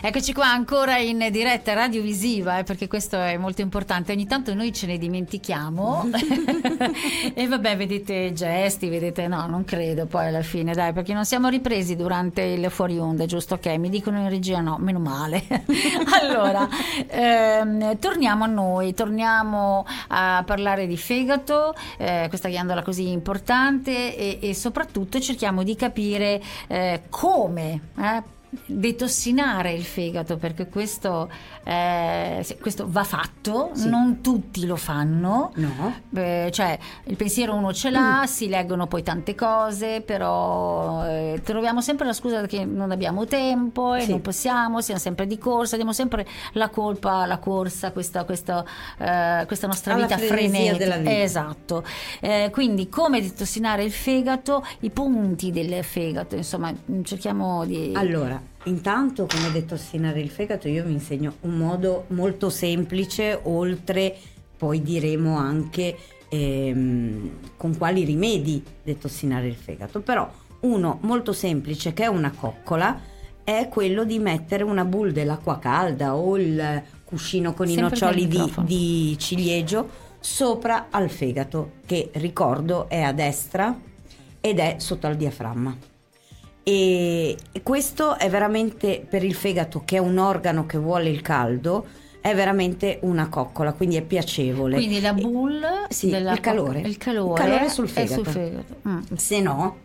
Eccoci 0.00 0.32
qua 0.32 0.46
ancora 0.46 0.98
in 0.98 1.26
diretta 1.32 1.74
radiovisiva, 1.74 2.58
eh, 2.58 2.62
perché 2.62 2.86
questo 2.86 3.16
è 3.20 3.36
molto 3.36 3.62
importante. 3.62 4.12
Ogni 4.12 4.26
tanto 4.26 4.54
noi 4.54 4.72
ce 4.72 4.86
ne 4.86 4.96
dimentichiamo. 4.96 6.08
e 7.34 7.46
vabbè, 7.48 7.76
vedete 7.76 8.32
gesti, 8.32 8.88
vedete, 8.88 9.26
no, 9.26 9.46
non 9.46 9.64
credo 9.64 10.06
poi 10.06 10.28
alla 10.28 10.42
fine, 10.42 10.72
dai, 10.72 10.92
perché 10.92 11.12
non 11.12 11.24
siamo 11.24 11.48
ripresi 11.48 11.96
durante 11.96 12.42
il 12.42 12.70
fuori 12.70 12.98
onda, 12.98 13.26
giusto? 13.26 13.54
Ok, 13.54 13.66
mi 13.76 13.88
dicono 13.88 14.20
in 14.20 14.28
regia 14.28 14.60
no, 14.60 14.76
meno 14.78 15.00
male. 15.00 15.44
allora, 16.20 16.68
ehm, 17.08 17.98
torniamo 17.98 18.44
a 18.44 18.48
noi, 18.48 18.94
torniamo 18.94 19.84
a 20.08 20.42
parlare 20.46 20.86
di 20.86 20.96
fegato, 20.96 21.74
eh, 21.96 22.26
questa 22.28 22.48
ghiandola 22.48 22.82
così 22.82 23.10
importante 23.10 24.16
e, 24.16 24.38
e, 24.40 24.54
soprattutto 24.54 25.18
cerchiamo 25.20 25.62
di 25.62 25.74
capire 25.74 26.40
eh, 26.68 27.02
come. 27.08 27.80
Eh, 27.98 28.36
detossinare 28.50 29.72
il 29.72 29.84
fegato 29.84 30.38
perché 30.38 30.68
questo, 30.68 31.30
eh, 31.64 32.44
questo 32.60 32.86
va 32.88 33.04
fatto, 33.04 33.70
sì. 33.74 33.88
non 33.88 34.20
tutti 34.22 34.64
lo 34.64 34.76
fanno, 34.76 35.52
no. 35.56 35.94
eh, 36.14 36.48
cioè 36.50 36.78
il 37.04 37.16
pensiero 37.16 37.54
uno 37.54 37.72
ce 37.72 37.90
l'ha, 37.90 38.22
mm. 38.22 38.24
si 38.24 38.48
leggono 38.48 38.86
poi 38.86 39.02
tante 39.02 39.34
cose, 39.34 40.00
però 40.00 41.04
eh, 41.06 41.40
troviamo 41.44 41.82
sempre 41.82 42.06
la 42.06 42.12
scusa 42.14 42.46
che 42.46 42.64
non 42.64 42.90
abbiamo 42.90 43.26
tempo 43.26 43.94
e 43.94 44.02
sì. 44.02 44.10
non 44.10 44.22
possiamo, 44.22 44.80
siamo 44.80 45.00
sempre 45.00 45.26
di 45.26 45.36
corsa, 45.36 45.76
diamo 45.76 45.92
sempre 45.92 46.26
la 46.52 46.70
colpa 46.70 47.16
alla 47.16 47.38
corsa, 47.38 47.92
questa, 47.92 48.24
questa, 48.24 48.64
eh, 48.96 49.44
questa 49.46 49.66
nostra 49.66 49.94
Alla 49.94 50.06
vita 50.06 50.18
frenetica. 50.18 50.76
Della 50.76 50.96
vita. 50.96 51.22
Esatto, 51.22 51.84
eh, 52.20 52.48
quindi 52.50 52.88
come 52.88 53.20
detossinare 53.20 53.84
il 53.84 53.92
fegato, 53.92 54.64
i 54.80 54.90
punti 54.90 55.50
del 55.50 55.84
fegato, 55.84 56.34
insomma 56.34 56.72
cerchiamo 57.02 57.64
di... 57.66 57.92
Allora, 57.94 58.40
Intanto, 58.68 59.26
come 59.26 59.50
detossinare 59.50 60.20
il 60.20 60.28
fegato, 60.28 60.68
io 60.68 60.84
vi 60.84 60.92
insegno 60.92 61.36
un 61.40 61.56
modo 61.56 62.04
molto 62.08 62.50
semplice, 62.50 63.38
oltre 63.44 64.14
poi 64.56 64.82
diremo 64.82 65.38
anche 65.38 65.96
ehm, 66.28 67.30
con 67.56 67.76
quali 67.78 68.04
rimedi 68.04 68.62
detossinare 68.82 69.48
il 69.48 69.54
fegato. 69.54 70.00
Però 70.00 70.30
uno 70.60 70.98
molto 71.02 71.32
semplice, 71.32 71.94
che 71.94 72.04
è 72.04 72.08
una 72.08 72.30
coccola, 72.30 73.00
è 73.42 73.68
quello 73.70 74.04
di 74.04 74.18
mettere 74.18 74.64
una 74.64 74.84
boule 74.84 75.12
dell'acqua 75.12 75.58
calda 75.58 76.14
o 76.14 76.36
il 76.36 76.82
cuscino 77.04 77.54
con 77.54 77.66
Sempre 77.66 77.86
i 77.86 77.88
noccioli 77.88 78.28
di, 78.28 78.52
di 78.64 79.16
ciliegio 79.18 79.88
sopra 80.20 80.88
al 80.90 81.08
fegato, 81.08 81.72
che 81.86 82.10
ricordo 82.14 82.86
è 82.90 83.00
a 83.00 83.12
destra 83.12 83.74
ed 84.40 84.58
è 84.58 84.76
sotto 84.78 85.06
al 85.06 85.16
diaframma. 85.16 85.97
E 86.70 87.34
questo 87.62 88.18
è 88.18 88.28
veramente 88.28 89.02
per 89.08 89.24
il 89.24 89.32
fegato, 89.32 89.84
che 89.86 89.96
è 89.96 90.00
un 90.00 90.18
organo 90.18 90.66
che 90.66 90.76
vuole 90.76 91.08
il 91.08 91.22
caldo, 91.22 91.86
è 92.20 92.34
veramente 92.34 92.98
una 93.04 93.30
coccola, 93.30 93.72
quindi 93.72 93.96
è 93.96 94.02
piacevole. 94.02 94.76
Quindi 94.76 95.00
la 95.00 95.14
boule 95.14 95.86
sì, 95.88 96.08
il 96.08 96.38
calore. 96.42 96.80
il 96.80 96.98
calore. 96.98 97.40
Il 97.40 97.46
calore 97.46 97.68
sul 97.70 97.88
fegato. 97.88 98.22
Sul 98.22 98.32
fegato. 98.32 98.76
Mm. 98.86 98.98
Se 99.14 99.40
no, 99.40 99.76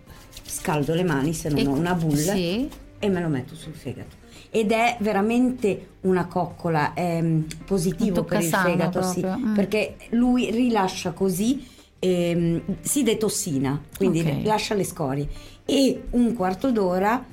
scaldo 0.45 0.93
le 0.93 1.03
mani 1.05 1.33
se 1.33 1.47
non 1.47 1.59
e, 1.59 1.67
ho 1.67 1.71
una 1.71 1.93
boule 1.93 2.17
sì. 2.17 2.69
e 2.99 3.07
me 3.07 3.21
lo 3.21 3.29
metto 3.29 3.55
sul 3.55 3.73
fegato. 3.73 4.17
Ed 4.49 4.73
è 4.73 4.97
veramente 4.99 5.91
una 6.01 6.25
coccola 6.25 6.93
è 6.93 7.23
positivo 7.63 8.25
per 8.25 8.41
il 8.41 8.49
fegato, 8.49 9.01
sì, 9.03 9.25
mm. 9.25 9.53
perché 9.53 9.95
lui 10.09 10.51
rilascia 10.51 11.13
così 11.13 11.65
ehm, 11.97 12.61
si 12.81 13.03
detossina, 13.03 13.81
quindi 13.95 14.19
okay. 14.19 14.43
lascia 14.43 14.75
le 14.75 14.83
scorie 14.83 15.27
e 15.65 16.03
un 16.11 16.33
quarto 16.33 16.71
d'ora 16.71 17.23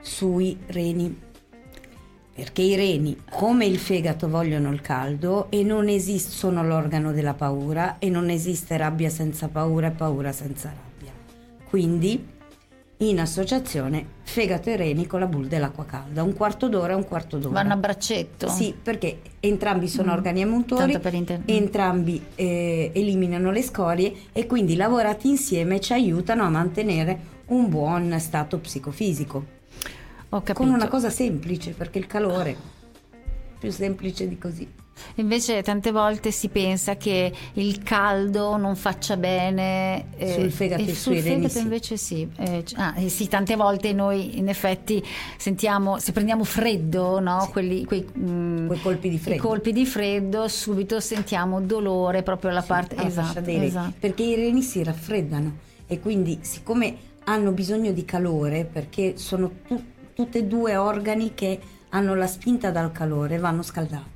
sui 0.00 0.58
reni 0.66 1.22
perché 2.34 2.62
i 2.62 2.74
reni, 2.74 3.16
come 3.30 3.64
il 3.64 3.78
fegato, 3.78 4.28
vogliono 4.28 4.72
il 4.72 4.80
caldo 4.80 5.46
e 5.50 5.62
non 5.62 5.88
esistono 5.88 6.64
l'organo 6.64 7.12
della 7.12 7.34
paura 7.34 7.98
e 8.00 8.10
non 8.10 8.28
esiste 8.28 8.76
rabbia 8.76 9.08
senza 9.08 9.46
paura 9.46 9.86
e 9.86 9.90
paura 9.92 10.32
senza 10.32 10.68
rabbia. 10.68 11.12
Quindi 11.68 12.32
in 12.98 13.20
associazione 13.20 14.04
fegato 14.22 14.68
e 14.70 14.76
reni 14.76 15.06
con 15.06 15.20
la 15.20 15.26
bull 15.26 15.46
dell'acqua 15.46 15.84
calda, 15.84 16.24
un 16.24 16.34
quarto 16.34 16.68
d'ora 16.68 16.94
e 16.94 16.96
un 16.96 17.06
quarto 17.06 17.38
d'ora. 17.38 17.54
Vanno 17.54 17.74
a 17.74 17.76
braccetto? 17.76 18.48
Sì, 18.48 18.74
perché 18.80 19.20
entrambi 19.38 19.86
sono 19.86 20.10
mm. 20.10 20.14
organi 20.14 20.40
emuntori, 20.40 20.92
inter- 20.92 21.42
entrambi 21.44 22.20
eh, 22.34 22.90
eliminano 22.94 23.52
le 23.52 23.62
scorie 23.62 24.12
e 24.32 24.46
quindi 24.46 24.74
lavorati 24.74 25.28
insieme 25.28 25.78
ci 25.78 25.92
aiutano 25.92 26.42
a 26.42 26.48
mantenere 26.48 27.33
un 27.46 27.68
buon 27.68 28.18
stato 28.18 28.58
psicofisico. 28.58 29.44
Ho 30.30 30.38
capito. 30.38 30.54
Con 30.54 30.68
una 30.68 30.88
cosa 30.88 31.10
semplice, 31.10 31.72
perché 31.72 31.98
il 31.98 32.06
calore, 32.06 32.56
più 33.58 33.70
semplice 33.70 34.28
di 34.28 34.38
così. 34.38 34.82
Invece 35.16 35.62
tante 35.62 35.90
volte 35.90 36.30
si 36.30 36.48
pensa 36.48 36.96
che 36.96 37.32
il 37.54 37.82
caldo 37.82 38.56
non 38.56 38.76
faccia 38.76 39.16
bene 39.16 40.06
eh, 40.16 40.32
sul 40.34 40.50
fegato 40.50 40.82
e, 40.82 40.94
sul 40.94 41.18
fegato 41.18 41.48
sì. 41.48 41.58
invece 41.58 41.96
sì. 41.96 42.28
Eh, 42.36 42.64
ah, 42.74 42.94
eh, 42.96 43.08
sì, 43.08 43.28
tante 43.28 43.56
volte 43.56 43.92
noi 43.92 44.38
in 44.38 44.48
effetti 44.48 45.02
sentiamo, 45.36 45.98
se 45.98 46.12
prendiamo 46.12 46.44
freddo, 46.44 47.20
no? 47.20 47.42
sì. 47.42 47.50
Quelli, 47.50 47.84
quei, 47.84 48.04
mh, 48.12 48.30
mm, 48.30 48.66
quei, 48.66 48.80
colpi 48.80 49.08
di 49.08 49.18
freddo. 49.18 49.42
colpi 49.42 49.72
di 49.72 49.86
freddo, 49.86 50.48
subito 50.48 51.00
sentiamo 51.00 51.60
dolore 51.60 52.22
proprio 52.22 52.50
alla 52.50 52.62
parte 52.62 52.94
alla 52.96 53.08
esatto, 53.08 53.40
esatto. 53.50 53.94
Perché 53.98 54.22
i 54.22 54.34
reni 54.34 54.62
si 54.62 54.82
raffreddano 54.82 55.72
e 55.86 56.00
quindi 56.00 56.38
siccome 56.42 57.12
hanno 57.24 57.52
bisogno 57.52 57.92
di 57.92 58.04
calore 58.04 58.64
perché 58.64 59.16
sono 59.16 59.50
tu- 59.66 59.82
tutti 60.14 60.38
e 60.38 60.44
due 60.44 60.76
organi 60.76 61.32
che 61.34 61.58
hanno 61.90 62.14
la 62.14 62.26
spinta 62.26 62.70
dal 62.70 62.92
calore, 62.92 63.38
vanno 63.38 63.62
scaldati. 63.62 64.12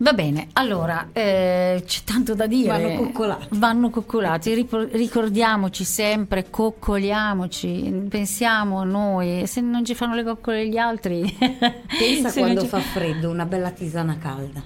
Va 0.00 0.12
bene, 0.12 0.46
allora 0.52 1.08
eh, 1.12 1.82
c'è 1.84 2.00
tanto 2.04 2.34
da 2.36 2.46
dire. 2.46 2.68
Vanno 2.68 2.94
coccolati. 3.02 3.46
Vanno 3.58 3.90
coccolati. 3.90 4.54
Ripor- 4.54 4.88
ricordiamoci 4.92 5.82
sempre, 5.82 6.48
coccoliamoci, 6.50 8.06
pensiamo 8.08 8.78
a 8.78 8.84
noi, 8.84 9.44
se 9.48 9.60
non 9.60 9.84
ci 9.84 9.96
fanno 9.96 10.14
le 10.14 10.22
coccole 10.22 10.68
gli 10.68 10.76
altri. 10.78 11.22
Pensa 11.98 12.30
quando 12.38 12.60
ci- 12.60 12.68
fa 12.68 12.78
freddo, 12.78 13.28
una 13.28 13.44
bella 13.44 13.72
tisana 13.72 14.18
calda, 14.18 14.62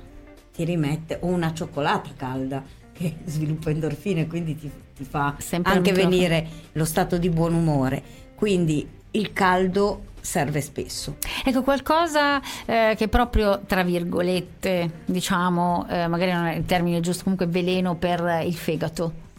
ti 0.52 0.64
rimette, 0.64 1.18
o 1.22 1.28
una 1.28 1.54
cioccolata 1.54 2.10
calda 2.14 2.62
che 2.92 3.16
sviluppa 3.24 3.70
endorfine, 3.70 4.26
quindi 4.26 4.54
ti, 4.54 4.70
ti 5.02 5.08
fa 5.08 5.34
Sempre 5.38 5.72
anche 5.72 5.92
venire 5.92 6.46
lo 6.72 6.84
stato 6.84 7.18
di 7.18 7.28
buon 7.28 7.54
umore. 7.54 8.02
Quindi 8.34 8.88
il 9.12 9.32
caldo 9.32 10.10
serve 10.20 10.60
spesso. 10.60 11.16
Ecco, 11.44 11.62
qualcosa 11.62 12.40
eh, 12.64 12.94
che 12.96 13.08
proprio, 13.08 13.62
tra 13.66 13.82
virgolette, 13.82 15.02
diciamo, 15.04 15.86
eh, 15.88 16.06
magari 16.06 16.32
non 16.32 16.46
è 16.46 16.54
il 16.54 16.64
termine 16.64 17.00
giusto, 17.00 17.24
comunque 17.24 17.46
veleno 17.46 17.96
per 17.96 18.42
il 18.44 18.54
fegato. 18.54 19.30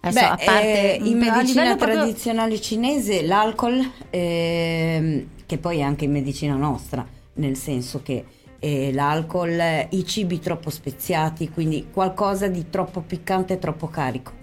Adesso, 0.00 0.20
Beh, 0.20 0.26
a 0.26 0.38
parte 0.44 0.96
eh, 0.96 1.00
in 1.02 1.18
medicina 1.18 1.76
proprio- 1.76 2.00
tradizionale 2.00 2.60
cinese 2.60 3.22
l'alcol, 3.22 3.80
ehm, 4.10 5.26
che 5.46 5.58
poi 5.58 5.78
è 5.78 5.82
anche 5.82 6.04
in 6.04 6.12
medicina 6.12 6.54
nostra, 6.56 7.06
nel 7.34 7.56
senso 7.56 8.02
che 8.02 8.24
eh, 8.58 8.92
l'alcol, 8.92 9.86
i 9.90 10.04
cibi 10.04 10.40
troppo 10.40 10.70
speziati, 10.70 11.50
quindi 11.50 11.88
qualcosa 11.92 12.48
di 12.48 12.68
troppo 12.68 13.00
piccante 13.00 13.54
e 13.54 13.58
troppo 13.58 13.88
carico. 13.88 14.41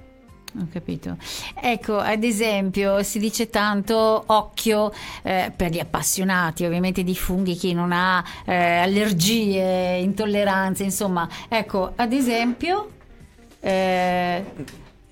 Ho 0.57 0.67
capito. 0.71 1.15
Ecco, 1.61 1.97
ad 1.99 2.23
esempio, 2.23 3.03
si 3.03 3.19
dice 3.19 3.49
tanto 3.51 4.23
occhio 4.25 4.91
eh, 5.21 5.51
per 5.55 5.69
gli 5.71 5.79
appassionati, 5.79 6.65
ovviamente 6.65 7.03
di 7.03 7.15
funghi, 7.15 7.53
chi 7.55 7.73
non 7.73 7.91
ha 7.91 8.23
eh, 8.45 8.77
allergie, 8.79 9.97
intolleranze, 9.97 10.83
insomma. 10.83 11.29
Ecco, 11.47 11.91
ad 11.95 12.13
esempio, 12.13 12.89
eh, 13.59 14.43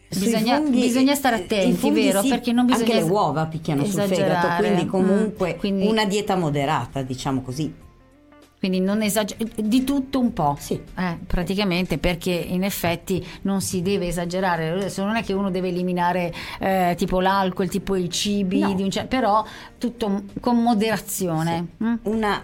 bisogna, 0.10 0.56
funghi, 0.58 0.80
bisogna 0.80 1.14
stare 1.14 1.42
eh, 1.42 1.44
attenti, 1.44 1.92
vero? 1.92 2.22
sì, 2.22 2.30
Perché 2.30 2.52
non 2.52 2.66
bisogna 2.66 2.96
anche 2.96 3.06
le 3.06 3.12
uova 3.12 3.46
picchiano 3.46 3.86
sul 3.86 4.02
fegato, 4.02 4.64
quindi 4.64 4.86
Mm, 4.86 4.90
comunque 4.90 5.56
quindi- 5.58 5.86
una 5.88 6.06
dieta 6.06 6.36
moderata, 6.36 7.04
diciamo 7.04 7.42
così. 7.42 7.86
Quindi 8.60 8.80
non 8.80 9.04
esagerare, 9.04 9.54
di 9.64 9.84
tutto 9.84 10.20
un 10.20 10.34
po'. 10.34 10.56
Sì. 10.60 10.82
Eh, 10.98 11.18
praticamente 11.28 12.00
perché 12.00 12.32
in 12.32 12.64
effetti 12.64 13.24
non 13.44 13.62
si 13.62 13.82
deve 13.84 14.08
esagerare. 14.08 14.70
Adesso 14.70 15.06
non 15.06 15.16
è 15.16 15.24
che 15.24 15.34
uno 15.34 15.52
deve 15.52 15.68
eliminare 15.70 16.34
eh, 16.60 16.96
tipo 16.98 17.20
l'alcol, 17.20 17.70
tipo 17.70 17.96
i 17.96 18.10
cibi, 18.10 18.60
No. 18.60 18.90
cer- 18.90 19.08
però 19.08 19.46
tutto 19.78 20.24
con 20.40 20.62
moderazione. 20.62 21.68
mm? 21.84 21.94
Una, 22.04 22.44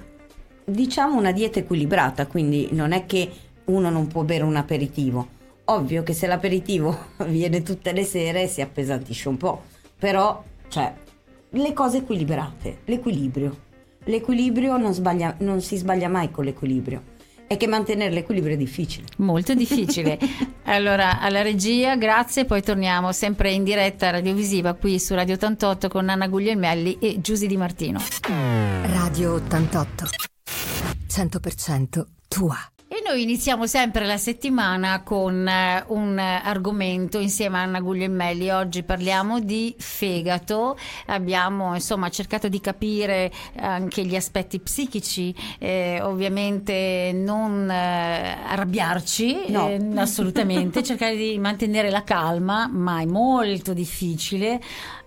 diciamo 0.64 1.18
una 1.18 1.32
dieta 1.32 1.60
equilibrata, 1.60 2.28
quindi 2.28 2.68
non 2.72 2.92
è 2.92 3.06
che 3.08 3.32
uno 3.66 3.90
non 3.90 4.06
può 4.08 4.22
bere 4.24 4.44
un 4.44 4.56
aperitivo. 4.56 5.28
Ovvio 5.66 6.04
che 6.04 6.14
se 6.14 6.28
l'aperitivo 6.28 6.96
viene 7.26 7.64
tutte 7.64 7.92
le 7.92 8.04
sere 8.04 8.48
si 8.48 8.62
appesantisce 8.62 9.30
un 9.30 9.38
po', 9.38 9.64
però 9.98 10.44
cioè, 10.68 10.94
le 11.50 11.74
cose 11.74 11.98
equilibrate, 11.98 12.82
l'equilibrio. 12.86 13.72
L'equilibrio 14.06 14.78
non, 14.78 14.94
sbaglia- 14.94 15.36
non 15.40 15.62
si 15.62 15.78
sbaglia 15.78 16.10
mai 16.10 16.32
con 16.32 16.46
l'equilibrio. 16.46 17.12
È 17.48 17.58
che 17.58 17.68
mantenere 17.68 18.12
l'equilibrio 18.12 18.56
è 18.56 18.58
difficile. 18.58 19.06
Molto 19.18 19.54
difficile. 19.54 20.18
allora, 20.66 21.20
alla 21.20 21.42
regia, 21.42 21.96
grazie. 21.96 22.46
Poi 22.46 22.62
torniamo 22.62 23.12
sempre 23.12 23.52
in 23.52 23.64
diretta 23.64 24.10
radiovisiva 24.10 24.74
qui 24.74 25.00
su 25.00 25.14
Radio 25.14 25.36
88 25.36 25.88
con 25.88 26.10
Anna 26.10 26.28
Guglielmelli 26.28 26.98
e 27.00 27.22
Giusy 27.22 27.48
Di 27.48 27.58
Martino. 27.58 28.02
Radio 28.82 29.34
88. 29.34 30.06
100% 31.08 32.04
tua. 32.28 32.73
Noi 33.14 33.22
iniziamo 33.22 33.68
sempre 33.68 34.08
la 34.08 34.18
settimana 34.18 35.04
con 35.04 35.48
eh, 35.48 35.84
un 35.90 36.18
argomento 36.18 37.20
insieme 37.20 37.60
a 37.60 37.62
Anna 37.62 37.80
Guglielmelli. 37.80 38.50
Oggi 38.50 38.82
parliamo 38.82 39.40
di 39.40 39.76
fegato. 39.78 40.76
Abbiamo 41.06 41.76
insomma 41.76 42.10
cercato 42.10 42.48
di 42.48 42.60
capire 42.60 43.32
anche 43.58 44.04
gli 44.04 44.16
aspetti 44.16 44.60
psichici, 44.60 45.32
eh, 45.60 46.02
ovviamente 46.02 47.12
non 47.14 47.70
eh, 47.70 48.36
arrabbiarci, 48.48 49.44
No. 49.50 49.68
eh, 49.70 49.80
assolutamente, 49.94 50.82
cercare 50.82 51.16
di 51.16 51.38
mantenere 51.38 51.92
la 51.92 52.04
calma, 52.04 52.68
ma 52.68 53.00
è 53.00 53.06
molto 53.06 53.74
difficile. 53.74 54.60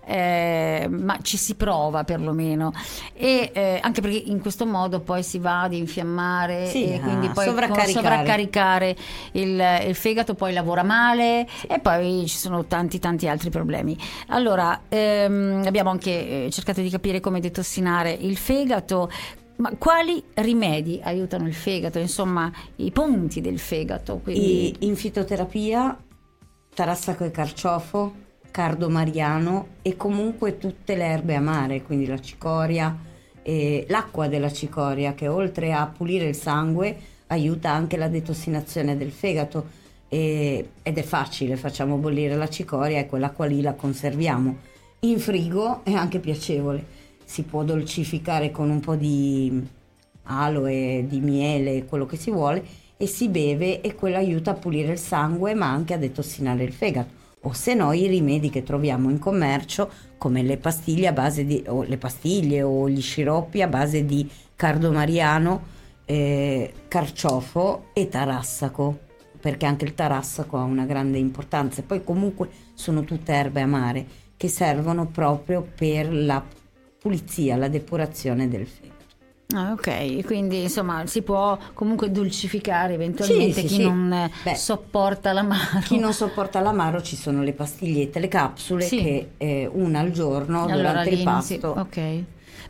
Eh, 0.07 0.87
ma 0.89 1.19
ci 1.21 1.37
si 1.37 1.55
prova 1.55 2.03
perlomeno. 2.05 2.71
E 3.13 3.51
eh, 3.53 3.79
anche 3.81 3.99
perché 4.01 4.17
in 4.17 4.39
questo 4.39 4.65
modo 4.65 5.01
poi 5.01 5.21
si 5.21 5.37
va 5.37 5.63
ad 5.63 5.73
infiammare 5.73 6.67
Sì, 6.67 6.93
e 6.93 6.99
quindi 6.99 7.27
a 7.27 7.31
poi 7.31 7.45
sovraccaricare. 7.45 7.91
sovraccaricare 7.91 8.95
il, 9.33 9.63
il 9.87 9.95
fegato 9.95 10.33
poi 10.33 10.53
lavora 10.53 10.83
male 10.83 11.45
e 11.67 11.79
poi 11.79 12.25
ci 12.27 12.37
sono 12.37 12.65
tanti 12.65 12.99
tanti 12.99 13.27
altri 13.27 13.49
problemi. 13.49 13.97
Allora 14.27 14.83
ehm, 14.87 15.63
abbiamo 15.65 15.89
anche 15.89 16.45
eh, 16.45 16.49
cercato 16.51 16.81
di 16.81 16.89
capire 16.89 17.19
come 17.19 17.39
detossinare 17.39 18.11
il 18.11 18.37
fegato. 18.37 19.11
Ma 19.57 19.71
quali 19.75 20.23
rimedi 20.35 21.01
aiutano 21.03 21.47
il 21.47 21.53
fegato? 21.55 21.97
Insomma 21.97 22.51
i 22.75 22.91
punti 22.91 23.41
del 23.41 23.57
fegato 23.57 24.19
quindi 24.23 24.75
in 24.81 24.95
fitoterapia, 24.95 25.97
tarassaco 26.75 27.23
e 27.23 27.31
carciofo, 27.31 28.13
cardo 28.51 28.89
mariano 28.89 29.67
e 29.81 29.95
comunque 29.95 30.57
tutte 30.57 30.95
le 30.95 31.05
erbe 31.05 31.35
amare, 31.35 31.83
quindi 31.83 32.05
la 32.05 32.19
cicoria, 32.19 32.95
e 33.41 33.85
l'acqua 33.87 34.27
della 34.27 34.51
cicoria 34.51 35.13
che 35.13 35.27
oltre 35.27 35.71
a 35.71 35.85
pulire 35.87 36.27
il 36.27 36.35
sangue 36.35 36.97
aiuta 37.27 37.71
anche 37.71 37.95
la 37.95 38.09
detossinazione 38.09 38.97
del 38.97 39.11
fegato 39.11 39.85
e- 40.09 40.69
ed 40.81 40.97
è 40.97 41.03
facile, 41.03 41.55
facciamo 41.55 41.97
bollire 41.97 42.35
la 42.35 42.49
cicoria 42.49 42.99
e 42.99 43.07
quell'acqua 43.07 43.45
lì 43.45 43.61
la 43.61 43.73
conserviamo. 43.73 44.57
In 45.01 45.19
frigo 45.19 45.83
è 45.85 45.93
anche 45.93 46.19
piacevole, 46.19 46.85
si 47.23 47.43
può 47.43 47.63
dolcificare 47.63 48.51
con 48.51 48.69
un 48.69 48.79
po' 48.79 48.95
di 48.95 49.65
aloe, 50.23 51.05
di 51.07 51.19
miele, 51.19 51.85
quello 51.85 52.05
che 52.05 52.17
si 52.17 52.31
vuole 52.31 52.65
e 52.97 53.05
si 53.05 53.29
beve 53.29 53.81
e 53.81 53.95
quello 53.95 54.17
aiuta 54.17 54.51
a 54.51 54.55
pulire 54.55 54.93
il 54.93 54.99
sangue 54.99 55.53
ma 55.53 55.67
anche 55.71 55.93
a 55.93 55.97
detossinare 55.97 56.63
il 56.63 56.73
fegato. 56.73 57.25
O 57.41 57.53
se 57.53 57.73
no 57.73 57.93
i 57.93 58.07
rimedi 58.07 58.49
che 58.49 58.63
troviamo 58.63 59.09
in 59.09 59.19
commercio 59.19 59.89
come 60.17 60.41
le 60.41 60.57
pastiglie 60.57 61.07
a 61.07 61.13
base 61.13 61.45
di 61.45 61.63
o 61.67 61.83
le 61.83 61.97
pastiglie 61.97 62.61
o 62.63 62.89
gli 62.89 63.01
sciroppi 63.01 63.61
a 63.61 63.67
base 63.67 64.05
di 64.05 64.29
cardomariano, 64.55 65.75
eh, 66.05 66.73
carciofo 66.87 67.89
e 67.93 68.09
tarassaco 68.09 69.05
perché 69.39 69.65
anche 69.65 69.85
il 69.85 69.93
tarassaco 69.93 70.57
ha 70.57 70.63
una 70.63 70.85
grande 70.85 71.17
importanza. 71.19 71.83
Poi 71.83 72.03
comunque 72.03 72.49
sono 72.73 73.03
tutte 73.03 73.33
erbe 73.33 73.61
amare 73.61 74.05
che 74.35 74.47
servono 74.47 75.07
proprio 75.07 75.61
per 75.61 76.11
la 76.11 76.43
pulizia, 76.99 77.55
la 77.55 77.67
depurazione 77.67 78.47
del 78.47 78.65
fegato. 78.65 78.96
Ah, 79.55 79.71
ok, 79.71 80.25
quindi 80.25 80.63
insomma 80.63 81.05
si 81.07 81.21
può 81.21 81.57
comunque 81.73 82.11
dolcificare 82.11 82.95
eventualmente 82.95 83.61
Sì, 83.61 83.61
sì, 83.61 83.67
chi 83.67 83.73
sì. 83.75 83.81
non 83.83 84.11
eh, 84.11 84.31
Beh, 84.43 84.55
sopporta 84.55 85.31
l'amaro. 85.31 85.79
Chi 85.85 85.97
non 85.99 86.11
sopporta 86.13 86.59
l'amaro 86.59 87.01
ci 87.01 87.15
sono 87.15 87.41
le 87.43 87.53
pastigliette, 87.53 88.19
le 88.19 88.27
capsule 88.27 88.85
che 88.87 89.29
eh, 89.37 89.69
una 89.71 89.99
al 90.01 90.11
giorno 90.11 90.63
Allora, 90.65 90.89
durante 90.89 91.09
lì 91.11 91.17
il 91.19 91.23
pasto. 91.23 91.67
ok. 91.77 92.23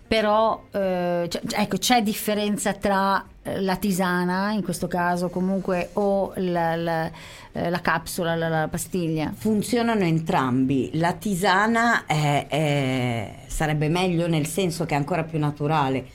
Però 0.08 0.66
eh, 0.72 1.28
cioè, 1.30 1.42
ecco, 1.56 1.78
c'è 1.78 2.04
differenza 2.04 2.74
tra 2.74 3.26
eh, 3.42 3.60
la 3.60 3.76
tisana, 3.78 4.52
in 4.52 4.64
questo 4.64 4.88
caso 4.88 5.30
comunque, 5.30 5.90
o 5.94 6.32
la, 6.36 6.76
la- 6.76 7.12
eh, 7.54 7.70
la 7.72 7.82
capsula, 7.82 8.36
la, 8.36 8.48
la 8.50 8.68
pastiglia. 8.70 9.34
Funzionano 9.36 10.04
entrambi. 10.04 10.92
La 10.94 11.14
tisana 11.14 12.06
è- 12.06 12.46
è- 12.48 13.36
sarebbe 13.48 13.90
meglio 13.90 14.28
nel 14.28 14.46
senso 14.46 14.86
che 14.86 14.94
è 14.94 14.98
ancora 14.98 15.24
più 15.24 15.40
naturale, 15.40 16.06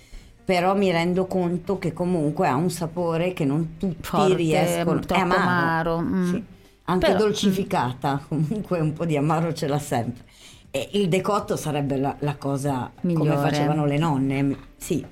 però 0.44 0.74
mi 0.74 0.90
rendo 0.90 1.26
conto 1.26 1.78
che 1.78 1.92
comunque 1.92 2.48
ha 2.48 2.55
un 2.57 2.70
sapore 2.70 3.33
che 3.33 3.44
non 3.44 3.76
tutti 3.78 4.02
Forte, 4.02 4.35
riescono. 4.35 5.00
è 5.07 5.18
amaro. 5.18 5.94
amaro, 5.94 6.00
mm. 6.00 6.33
Sì. 6.33 6.44
Anche 6.85 7.07
Però- 7.07 7.18
dolcificata, 7.18 8.22
comunque 8.28 8.81
un 8.81 8.92
po' 8.92 9.05
di 9.05 9.16
amaro 9.16 9.52
ce 9.52 9.68
l'ha 9.68 9.78
sempre. 9.78 10.24
E 10.70 10.88
il 10.92 11.09
decotto 11.09 11.57
sarebbe 11.57 11.96
la, 11.98 12.16
la 12.20 12.37
cosa 12.37 12.90
Migliore. 13.02 13.28
come 13.37 13.40
facevano 13.42 13.85
le 13.85 13.98
nonne, 13.98 14.57
sì. 14.76 15.05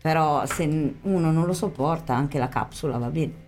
Però 0.00 0.44
se 0.46 0.64
uno 1.02 1.30
non 1.30 1.44
lo 1.44 1.52
sopporta, 1.52 2.14
anche 2.14 2.38
la 2.38 2.48
capsula 2.48 2.98
va 2.98 3.08
bene. 3.08 3.40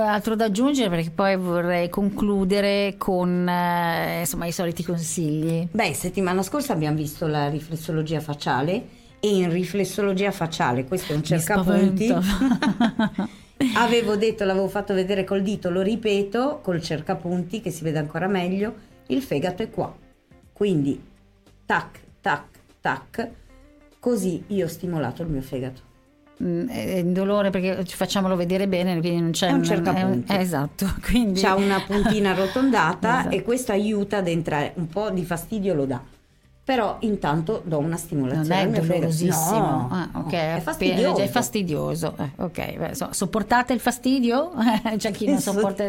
Altro 0.00 0.36
da 0.36 0.44
aggiungere 0.46 0.88
perché 0.88 1.10
poi 1.10 1.36
vorrei 1.36 1.88
concludere 1.90 2.94
con 2.96 3.46
eh, 3.46 4.20
insomma 4.20 4.46
i 4.46 4.52
soliti 4.52 4.84
consigli. 4.84 5.66
Beh, 5.70 5.92
settimana 5.92 6.42
scorsa 6.42 6.72
abbiamo 6.72 6.96
visto 6.96 7.26
la 7.26 7.48
riflessologia 7.48 8.20
facciale 8.20 9.02
e 9.24 9.36
in 9.36 9.50
riflessologia 9.50 10.30
facciale, 10.30 10.84
questo 10.84 11.12
è 11.12 11.16
un 11.16 11.22
cercapunti. 11.22 12.12
avevo 13.76 14.16
detto, 14.16 14.44
l'avevo 14.44 14.68
fatto 14.68 14.92
vedere 14.94 15.24
col 15.24 15.42
dito, 15.42 15.70
lo 15.70 15.80
ripeto, 15.80 16.60
col 16.62 16.82
cercapunti 16.82 17.60
che 17.62 17.70
si 17.70 17.82
vede 17.84 17.98
ancora 17.98 18.26
meglio, 18.26 18.74
il 19.06 19.22
fegato 19.22 19.62
è 19.62 19.70
qua. 19.70 19.94
Quindi 20.52 21.02
tac, 21.64 22.00
tac, 22.20 22.44
tac, 22.80 23.28
così 23.98 24.44
io 24.48 24.66
ho 24.66 24.68
stimolato 24.68 25.22
il 25.22 25.28
mio 25.28 25.40
fegato. 25.40 25.80
mm, 26.42 26.68
è 26.68 27.00
un 27.00 27.12
dolore 27.12 27.48
perché 27.50 27.82
facciamolo 27.86 28.36
vedere 28.36 28.68
bene, 28.68 28.98
quindi 28.98 29.20
non 29.20 29.30
c'è 29.30 29.48
È 29.48 29.52
un 29.52 29.58
un- 29.58 29.64
cercapunti. 29.64 30.32
è 30.32 30.34
un- 30.34 30.40
esatto, 30.40 30.86
quindi 31.02 31.40
C'ha 31.40 31.54
una 31.54 31.80
puntina 31.80 32.30
arrotondata 32.36 33.20
Esatto. 33.20 33.34
e 33.36 33.42
questo 33.42 33.72
aiuta 33.72 34.18
ad 34.18 34.28
entrare, 34.28 34.72
un 34.76 34.86
po' 34.88 35.08
di 35.10 35.24
fastidio 35.24 35.72
lo 35.74 35.86
dà. 35.86 36.02
Però 36.64 36.96
intanto 37.00 37.60
do 37.62 37.76
una 37.76 37.88
non 37.88 37.98
stimolazione. 37.98 38.60
è 38.62 38.64
mio 38.64 38.74
fegato. 38.80 38.92
dolorosissimo. 38.94 39.58
No, 39.58 39.88
Ah, 39.92 40.08
ok, 40.14 40.32
no, 40.32 40.38
è 40.38 40.60
fastidioso. 40.62 41.20
È 41.20 41.28
fastidioso. 41.28 42.14
Eh, 42.18 42.30
ok, 42.36 42.76
beh, 42.78 42.94
so- 42.94 43.08
sopportate 43.12 43.74
il 43.74 43.80
fastidio? 43.80 44.52
C'è 44.96 45.10
chi 45.10 45.26
non 45.26 45.40
sopporta 45.40 45.84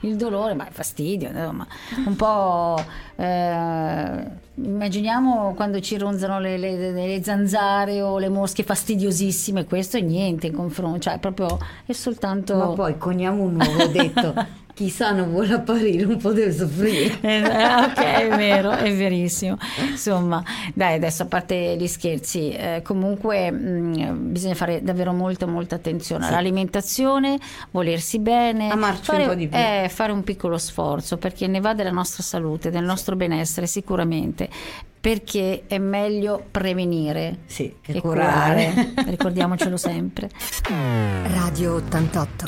il 0.00 0.16
dolore, 0.16 0.54
ma 0.54 0.66
è 0.66 0.70
fastidio, 0.70 1.28
insomma. 1.28 1.66
Un 2.06 2.16
po'. 2.16 2.82
eh, 3.16 4.42
immaginiamo 4.56 5.52
quando 5.54 5.80
ci 5.80 5.98
ronzano 5.98 6.38
le, 6.38 6.56
le- 6.56 6.92
le 6.92 7.22
zanzare 7.22 8.00
o 8.00 8.18
le 8.18 8.28
mosche 8.30 8.62
fastidiosissime, 8.62 9.66
questo 9.66 9.98
è 9.98 10.00
niente 10.00 10.46
in 10.46 10.54
confronto, 10.54 11.00
cioè 11.00 11.18
proprio 11.18 11.58
è 11.84 11.92
soltanto. 11.92 12.56
Ma 12.56 12.66
poi 12.68 12.96
coniamo 12.96 13.42
un 13.42 13.52
nuovo 13.56 13.86
detto. 13.88 14.62
Chi 14.74 14.90
sano 14.90 15.26
vuole 15.26 15.54
apparire 15.54 16.04
un 16.04 16.16
po' 16.16 16.32
deve 16.32 16.52
soffrire. 16.52 17.18
Eh, 17.22 17.42
ok, 17.44 17.94
è 18.02 18.36
vero, 18.36 18.72
è 18.72 18.92
verissimo. 18.94 19.56
Insomma, 19.88 20.42
dai, 20.74 20.94
adesso 20.94 21.22
a 21.22 21.26
parte 21.26 21.76
gli 21.78 21.86
scherzi, 21.86 22.50
eh, 22.50 22.80
comunque 22.82 23.52
mh, 23.52 24.32
bisogna 24.32 24.54
fare 24.54 24.82
davvero 24.82 25.12
molta, 25.12 25.46
molta 25.46 25.76
attenzione 25.76 26.24
Sì. 26.24 26.30
all'alimentazione, 26.30 27.38
volersi 27.70 28.18
bene, 28.18 28.68
Amarci 28.68 29.04
fare, 29.04 29.22
un 29.22 29.28
po' 29.28 29.34
di 29.34 29.46
più. 29.48 29.56
eh, 29.56 29.88
fare 29.88 30.10
un 30.10 30.24
piccolo 30.24 30.58
sforzo 30.58 31.18
perché 31.18 31.46
ne 31.46 31.60
va 31.60 31.72
della 31.72 31.90
nostra 31.92 32.22
salute, 32.24 32.70
del 32.70 32.84
nostro 32.84 33.14
benessere 33.14 33.66
sicuramente. 33.68 34.48
Perché 35.00 35.64
è 35.68 35.78
meglio 35.78 36.42
prevenire 36.50 37.40
Sì, 37.46 37.76
che 37.80 37.92
che 37.92 38.00
curare. 38.00 38.72
curare. 38.72 39.10
Ricordiamocelo 39.10 39.76
sempre. 39.78 40.30
Radio 41.32 41.74
88. 41.74 42.46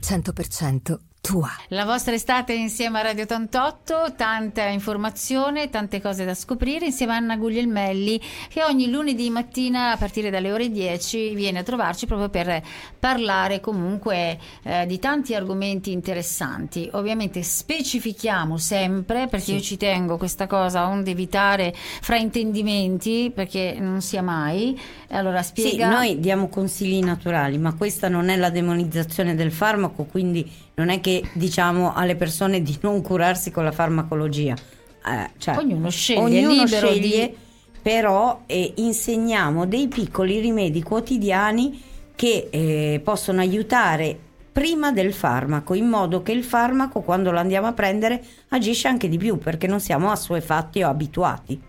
100% 0.00 0.96
tua. 1.26 1.50
La 1.70 1.84
vostra 1.84 2.14
estate 2.14 2.52
insieme 2.52 3.00
a 3.00 3.02
Radio 3.02 3.24
88, 3.24 4.14
tanta 4.16 4.66
informazione, 4.66 5.68
tante 5.70 6.00
cose 6.00 6.24
da 6.24 6.34
scoprire 6.34 6.86
insieme 6.86 7.14
a 7.14 7.16
Anna 7.16 7.36
Guglielmelli 7.36 8.20
che 8.48 8.62
ogni 8.62 8.88
lunedì 8.88 9.28
mattina 9.28 9.90
a 9.90 9.96
partire 9.96 10.30
dalle 10.30 10.52
ore 10.52 10.70
10 10.70 11.34
viene 11.34 11.58
a 11.58 11.62
trovarci 11.64 12.06
proprio 12.06 12.28
per 12.28 12.62
parlare 13.00 13.58
comunque 13.58 14.38
eh, 14.62 14.86
di 14.86 15.00
tanti 15.00 15.34
argomenti 15.34 15.90
interessanti. 15.90 16.88
Ovviamente 16.92 17.42
specifichiamo 17.42 18.56
sempre 18.56 19.26
perché 19.26 19.46
Sì. 19.46 19.54
io 19.54 19.60
ci 19.60 19.76
tengo 19.76 20.18
questa 20.18 20.46
cosa 20.46 20.86
onde 20.86 21.10
evitare 21.10 21.74
fraintendimenti 21.74 23.32
perché 23.34 23.76
non 23.80 24.00
sia 24.00 24.22
mai. 24.22 24.78
Allora 25.08 25.42
Sì, 25.42 25.48
spiega 25.48 25.88
noi 25.88 26.20
diamo 26.20 26.48
consigli 26.48 27.02
naturali, 27.02 27.58
ma 27.58 27.74
questa 27.74 28.08
non 28.08 28.28
è 28.28 28.36
la 28.36 28.50
demonizzazione 28.50 29.34
del 29.34 29.50
farmaco, 29.50 30.04
quindi 30.04 30.64
non 30.76 30.90
è 30.90 31.00
che 31.00 31.22
diciamo 31.32 31.94
alle 31.94 32.16
persone 32.16 32.62
di 32.62 32.76
non 32.82 33.02
curarsi 33.02 33.50
con 33.50 33.64
la 33.64 33.72
farmacologia. 33.72 34.54
Eh, 34.54 35.30
cioè, 35.38 35.56
Ognuno 35.56 35.90
sceglie, 35.90 36.20
ognuno 36.20 36.64
libero 36.64 36.92
di- 36.92 37.00
sceglie, 37.00 37.34
però 37.80 38.42
eh, 38.46 38.72
insegniamo 38.76 39.66
dei 39.66 39.88
piccoli 39.88 40.40
rimedi 40.40 40.82
quotidiani 40.82 41.82
che 42.14 42.48
eh, 42.50 43.00
possono 43.02 43.40
aiutare 43.40 44.18
prima 44.52 44.90
del 44.90 45.12
farmaco, 45.12 45.74
in 45.74 45.86
modo 45.86 46.22
che 46.22 46.32
il 46.32 46.42
farmaco 46.42 47.00
quando 47.00 47.30
lo 47.30 47.38
andiamo 47.38 47.66
a 47.66 47.72
prendere 47.72 48.22
agisce 48.48 48.88
anche 48.88 49.08
di 49.08 49.18
più, 49.18 49.38
perché 49.38 49.66
non 49.66 49.80
siamo 49.80 50.10
assuefatti 50.10 50.82
o 50.82 50.88
abituati. 50.88 51.60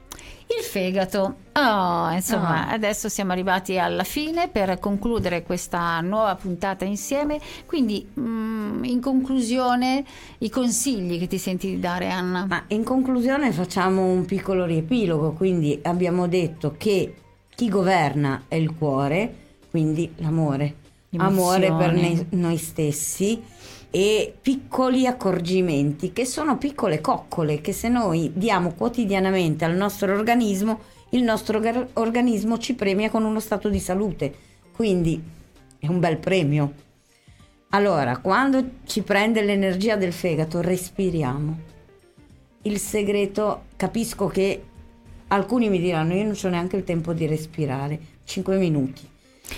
Il 0.49 0.63
fegato. 0.63 1.35
Oh, 1.53 2.09
insomma, 2.11 2.67
Ah. 2.67 2.71
adesso 2.71 3.09
siamo 3.09 3.31
arrivati 3.33 3.77
alla 3.77 4.03
fine 4.05 4.47
per 4.47 4.79
concludere 4.79 5.43
questa 5.43 5.99
nuova 6.01 6.35
puntata 6.35 6.85
insieme. 6.85 7.39
Quindi, 7.65 8.07
mm, 8.17 8.83
in 8.85 9.01
conclusione, 9.01 10.05
i 10.39 10.49
consigli 10.49 11.19
che 11.19 11.27
ti 11.27 11.37
senti 11.37 11.67
di 11.67 11.79
dare, 11.79 12.09
Anna. 12.09 12.45
Ma 12.47 12.63
in 12.67 12.83
conclusione 12.83 13.51
facciamo 13.51 14.05
un 14.05 14.23
piccolo 14.25 14.63
riepilogo, 14.65 15.33
quindi 15.33 15.79
abbiamo 15.83 16.27
detto 16.27 16.75
che 16.77 17.13
chi 17.53 17.67
governa 17.69 18.43
è 18.47 18.55
il 18.55 18.73
cuore, 18.73 19.35
quindi 19.69 20.13
l'amore, 20.17 20.75
amore 21.15 21.67
per 21.73 21.89
Emozioni. 21.89 22.27
noi, 22.31 22.57
stessi 22.57 23.41
e 23.89 24.33
piccoli 24.41 25.07
accorgimenti 25.07 26.11
che 26.11 26.25
sono 26.25 26.57
piccole 26.57 26.99
coccole 26.99 27.61
che 27.61 27.71
se 27.71 27.87
noi 27.87 28.31
diamo 28.35 28.73
quotidianamente 28.73 29.63
al 29.63 29.75
nostro 29.75 30.13
organismo, 30.13 30.81
il 31.11 31.23
nostro 31.23 31.57
orga- 31.57 31.87
organismo 31.93 32.57
ci 32.57 32.75
premia 32.75 33.09
con 33.09 33.23
uno 33.23 33.39
stato 33.39 33.69
di 33.69 33.79
salute, 33.79 34.33
quindi 34.73 35.21
è 35.79 35.87
un 35.87 35.99
bel 35.99 36.17
premio. 36.17 36.85
Allora, 37.69 38.17
quando 38.17 38.63
ci 38.85 39.01
prende 39.01 39.41
l'energia 39.41 39.95
del 39.95 40.13
fegato, 40.13 40.61
respiriamo 40.61 41.75
il 42.67 42.79
segreto, 42.79 43.63
capisco 43.75 44.27
che 44.27 44.63
alcuni 45.29 45.69
mi 45.69 45.79
diranno 45.79 46.13
io 46.13 46.23
non 46.23 46.35
ho 46.41 46.47
neanche 46.49 46.75
il 46.75 46.83
tempo 46.83 47.13
di 47.13 47.25
respirare, 47.25 47.99
5 48.25 48.57
minuti, 48.57 49.07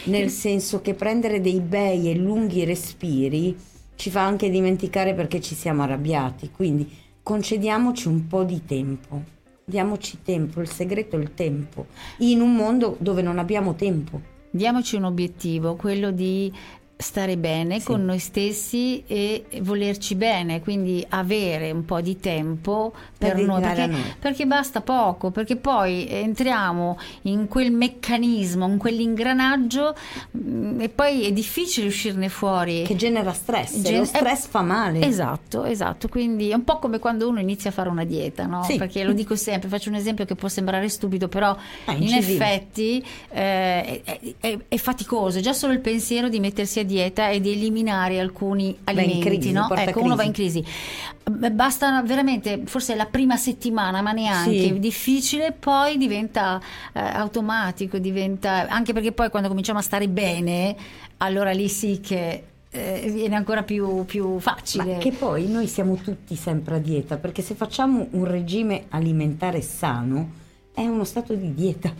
nel 0.06 0.30
senso 0.30 0.82
che 0.82 0.93
prendere 0.93 1.41
dei 1.41 1.60
bei 1.60 2.10
e 2.10 2.15
lunghi 2.15 2.63
respiri 2.63 3.56
ci 3.95 4.10
fa 4.10 4.23
anche 4.25 4.49
dimenticare 4.49 5.13
perché 5.13 5.41
ci 5.41 5.56
siamo 5.56 5.84
arrabbiati, 5.84 6.52
quindi 6.56 6.89
concediamoci 7.21 8.08
un 8.08 8.28
po' 8.28 8.43
di 8.43 8.63
tempo, 8.65 9.21
diamoci 9.65 10.19
tempo, 10.23 10.62
il 10.62 10.69
segreto 10.69 11.17
è 11.17 11.19
il 11.19 11.34
tempo, 11.34 11.88
in 12.19 12.41
un 12.41 12.56
mondo 12.56 12.95
dove 12.99 13.21
non 13.21 13.39
abbiamo 13.39 13.75
tempo. 13.75 14.38
Diamoci 14.52 14.95
un 14.95 15.04
obiettivo, 15.04 15.75
quello 15.75 16.10
di 16.10 16.52
stare 17.01 17.38
bene 17.38 17.79
Sì. 17.79 17.85
con 17.85 18.03
noi 18.03 18.19
stessi 18.19 19.01
e 19.07 19.45
volerci 19.62 20.15
bene, 20.15 20.59
quindi 20.59 21.03
avere 21.07 21.71
un 21.71 21.85
po' 21.85 22.01
di 22.01 22.19
tempo 22.19 22.91
per, 23.17 23.35
Per 23.35 23.45
noi, 23.45 23.62
perché, 23.62 23.85
noi. 23.85 24.01
perché 24.19 24.45
basta 24.45 24.81
poco, 24.81 25.31
perché 25.31 25.55
poi 25.55 26.05
entriamo 26.09 26.99
in 27.23 27.47
quel 27.47 27.71
meccanismo, 27.71 28.67
in 28.67 28.77
quell'ingranaggio 28.77 29.95
mm, 30.38 30.81
e 30.81 30.89
poi 30.89 31.23
è 31.23 31.31
difficile 31.31 31.88
uscirne 31.88 32.27
fuori. 32.27 32.83
Che 32.83 32.95
genera 32.97 33.31
stress, 33.31 33.79
Gen- 33.81 33.99
lo 33.99 34.05
stress 34.05 34.47
fa 34.47 34.62
male. 34.62 35.01
Esatto, 35.05 35.63
esatto, 35.63 36.09
quindi 36.09 36.49
è 36.49 36.53
un 36.55 36.65
po' 36.65 36.79
come 36.79 36.99
quando 36.99 37.29
uno 37.29 37.39
inizia 37.39 37.69
a 37.69 37.73
fare 37.73 37.88
una 37.88 38.03
dieta, 38.03 38.45
no? 38.45 38.63
Sì. 38.63 38.75
Perché 38.75 39.03
lo 39.05 39.13
dico 39.13 39.38
sempre, 39.38 39.69
faccio 39.69 39.88
un 39.88 39.95
esempio 39.95 40.25
che 40.25 40.35
può 40.35 40.49
sembrare 40.49 40.89
stupido, 40.89 41.29
però 41.29 41.55
Ah, 41.85 41.93
in 41.93 42.13
effetti 42.13 43.01
eh, 43.29 44.01
è, 44.03 44.19
è- 44.41 44.57
è 44.67 44.77
faticoso, 44.77 45.39
già 45.39 45.53
solo 45.53 45.71
il 45.71 45.79
pensiero 45.79 46.27
di 46.27 46.41
mettersi 46.41 46.79
a 46.79 46.88
dieta 46.89 47.30
e 47.30 47.39
di 47.39 47.52
eliminare 47.52 48.19
alcuni 48.19 48.75
alimenti, 48.86 49.19
crisi, 49.19 49.52
no? 49.52 49.69
Ecco, 49.73 50.02
uno 50.02 50.15
va 50.15 50.23
crisi. 50.30 50.58
in 50.60 50.63
crisi. 50.63 51.52
Basta 51.54 52.02
veramente, 52.02 52.63
forse 52.65 52.95
la 52.95 53.06
prima 53.06 53.38
settimana, 53.38 54.02
ma 54.02 54.12
neanche, 54.12 54.60
Sì. 54.60 54.80
difficile, 54.80 55.52
poi 55.52 55.97
diventa 55.97 56.60
eh, 56.91 56.99
automatico, 56.99 57.99
diventa 57.99 58.67
anche 58.67 58.93
perché 58.93 59.12
poi 59.12 59.30
quando 59.30 59.47
cominciamo 59.47 59.78
a 59.78 59.84
stare 59.84 60.08
bene, 60.10 60.75
allora 61.17 61.52
lì 61.52 61.69
sì 61.69 61.99
che 62.02 62.43
eh, 62.71 63.12
viene 63.13 63.36
ancora 63.36 63.62
più, 63.63 64.06
più 64.06 64.39
facile. 64.39 64.93
Ma 64.93 64.97
che 64.97 65.12
poi 65.12 65.47
noi 65.47 65.67
siamo 65.67 65.95
tutti 65.95 66.36
sempre 66.36 66.75
a 66.75 66.80
dieta, 66.80 67.17
perché 67.17 67.41
se 67.43 67.54
facciamo 67.54 68.08
un 68.12 68.25
regime 68.25 68.86
alimentare 68.89 69.62
sano 69.62 70.32
è 70.73 70.82
uno 70.86 71.04
stato 71.04 71.34
di 71.36 71.54
dieta. 71.54 71.93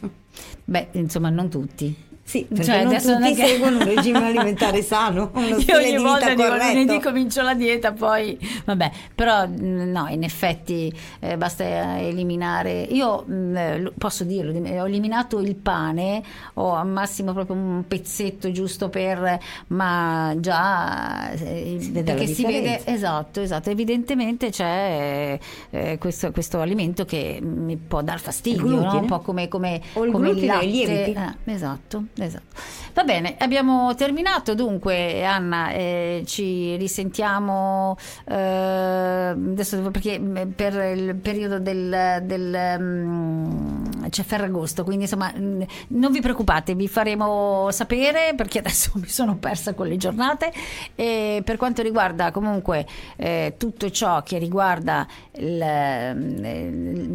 Beh, 0.63 0.88
insomma, 0.93 1.30
non 1.30 1.49
tutti. 1.49 2.08
Sì, 2.30 2.46
perché 2.48 2.63
Cioè, 2.63 2.78
non 2.84 2.94
adesso 2.94 3.12
non 3.13 3.24
è 3.24 3.30
tutti 3.30 3.42
che- 3.42 3.48
seguono 3.48 3.78
un 3.80 3.84
regime 3.96 4.24
alimentare 4.28 4.84
sano, 4.84 5.32
uno 5.34 5.48
Io 5.48 5.78
ogni 5.78 5.98
volta 5.98 6.30
dico 6.36 6.48
lunedì 6.48 7.00
comincio 7.00 7.42
la 7.42 7.56
dieta, 7.56 7.92
poi 7.92 8.38
vabbè, 8.65 8.92
però 9.15 9.48
mh, 9.48 9.89
no, 9.89 10.06
in 10.10 10.22
effetti 10.24 10.94
eh, 11.22 11.38
basta 11.38 12.00
eliminare. 12.00 12.82
Io 12.84 13.24
mh, 13.26 13.56
eh, 13.58 13.80
lo- 13.80 13.94
posso 13.98 14.24
dirlo, 14.26 14.52
ho 14.52 14.86
eliminato 14.86 15.39
il 15.39 15.56
pane, 15.56 16.22
ho 16.54 16.76
al 16.76 16.86
massimo 16.88 17.34
proprio 17.34 17.56
un 17.56 17.84
pezzetto 17.88 18.52
giusto 18.52 18.89
per, 18.89 19.39
ma 19.70 20.36
già 20.38 21.32
eh, 21.32 21.78
Si 21.80 21.92
perché 21.92 22.28
si 22.28 22.46
vede 22.46 22.82
esatto, 22.86 23.42
esatto, 23.42 23.72
evidentemente 23.72 24.52
c'è 24.52 25.39
eh, 25.72 25.98
questo, 25.98 26.32
questo 26.32 26.60
alimento 26.60 27.06
che 27.06 27.39
mi 27.42 27.76
può 27.76 28.04
dar 28.04 28.20
fastidio, 28.20 28.65
Il 28.65 28.72
no? 28.82 29.00
un 29.00 29.06
po' 29.08 29.20
come, 29.22 29.48
come, 29.48 29.82
O 29.94 30.06
il 30.06 30.12
come 30.12 30.30
glutine 30.30 30.52
o 30.52 30.56
latte. 30.62 31.13
Eh, 31.46 31.54
esatto, 31.54 32.04
esatto. 32.23 32.55
Va 32.93 33.03
bene, 33.03 33.36
abbiamo 33.38 33.93
terminato 33.95 34.55
dunque 34.55 35.23
Anna, 35.23 35.71
eh, 35.71 36.23
ci 36.25 36.75
risentiamo 36.75 37.97
eh, 38.25 38.36
adesso 38.36 39.79
perché 39.91 40.19
mh, 40.19 40.53
per 40.55 40.73
il 40.97 41.15
periodo 41.15 41.60
del, 41.60 42.21
del, 42.23 42.77
mm, 42.79 43.86
c'è 44.10 44.24
Ferragosto, 44.24 44.84
quindi 44.84 45.04
insomma 45.04 45.32
mh, 45.32 45.65
non 45.89 46.12
vi 46.12 46.22
preoccupate, 46.22 46.76
vi 46.76 46.88
faremo 46.88 47.69
sapere 47.72 48.34
perché 48.36 48.60
adesso 48.60 48.91
mi 49.00 49.08
sono 49.08 49.38
persa 49.38 49.74
con 49.74 49.88
le 49.88 49.98
giornate 49.98 50.52
e 50.95 51.41
per 51.43 51.58
quanto 51.58 51.82
riguarda 51.82 52.32
comunque 52.32 52.86
eh, 53.15 53.56
tutto 53.58 53.89
ciò 53.89 54.22
che 54.24 54.38
riguarda 54.38 55.08
il, 55.38 55.62
eh, 55.62 56.13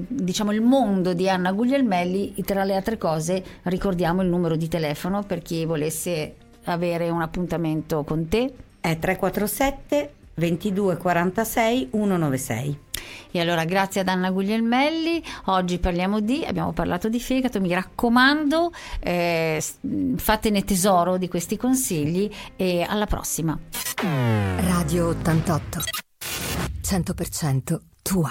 diciamo 0.08 0.52
il 0.52 0.60
mondo 0.60 1.12
di 1.14 1.28
Anna 1.28 1.52
Guglielmelli, 1.52 2.34
tra 2.44 2.64
le 2.64 2.74
altre 2.74 2.98
cose 2.98 3.42
ricordiamo 3.62 4.22
il 4.22 4.28
numero 4.28 4.56
di 4.56 4.68
telefono 4.68 5.22
per 5.22 5.42
chi 5.42 5.64
volesse 5.64 6.34
avere 6.64 7.10
un 7.10 7.22
appuntamento 7.22 8.04
con 8.04 8.28
te. 8.28 8.52
È 8.80 8.98
347 8.98 10.12
22 10.34 10.96
46 10.96 11.88
196. 11.90 12.83
E 13.36 13.40
allora 13.40 13.64
grazie 13.64 14.02
ad 14.02 14.06
Anna 14.06 14.30
Guglielmelli, 14.30 15.20
oggi 15.46 15.80
parliamo 15.80 16.20
di, 16.20 16.44
abbiamo 16.46 16.72
parlato 16.72 17.08
di 17.08 17.18
fegato, 17.18 17.60
mi 17.60 17.74
raccomando 17.74 18.70
eh, 19.00 19.60
fatene 20.14 20.62
tesoro 20.62 21.16
di 21.16 21.26
questi 21.26 21.56
consigli 21.56 22.30
e 22.54 22.86
alla 22.88 23.06
prossima. 23.06 23.58
Radio 23.96 25.08
88, 25.08 25.78
100% 26.80 27.80
tua. 28.02 28.30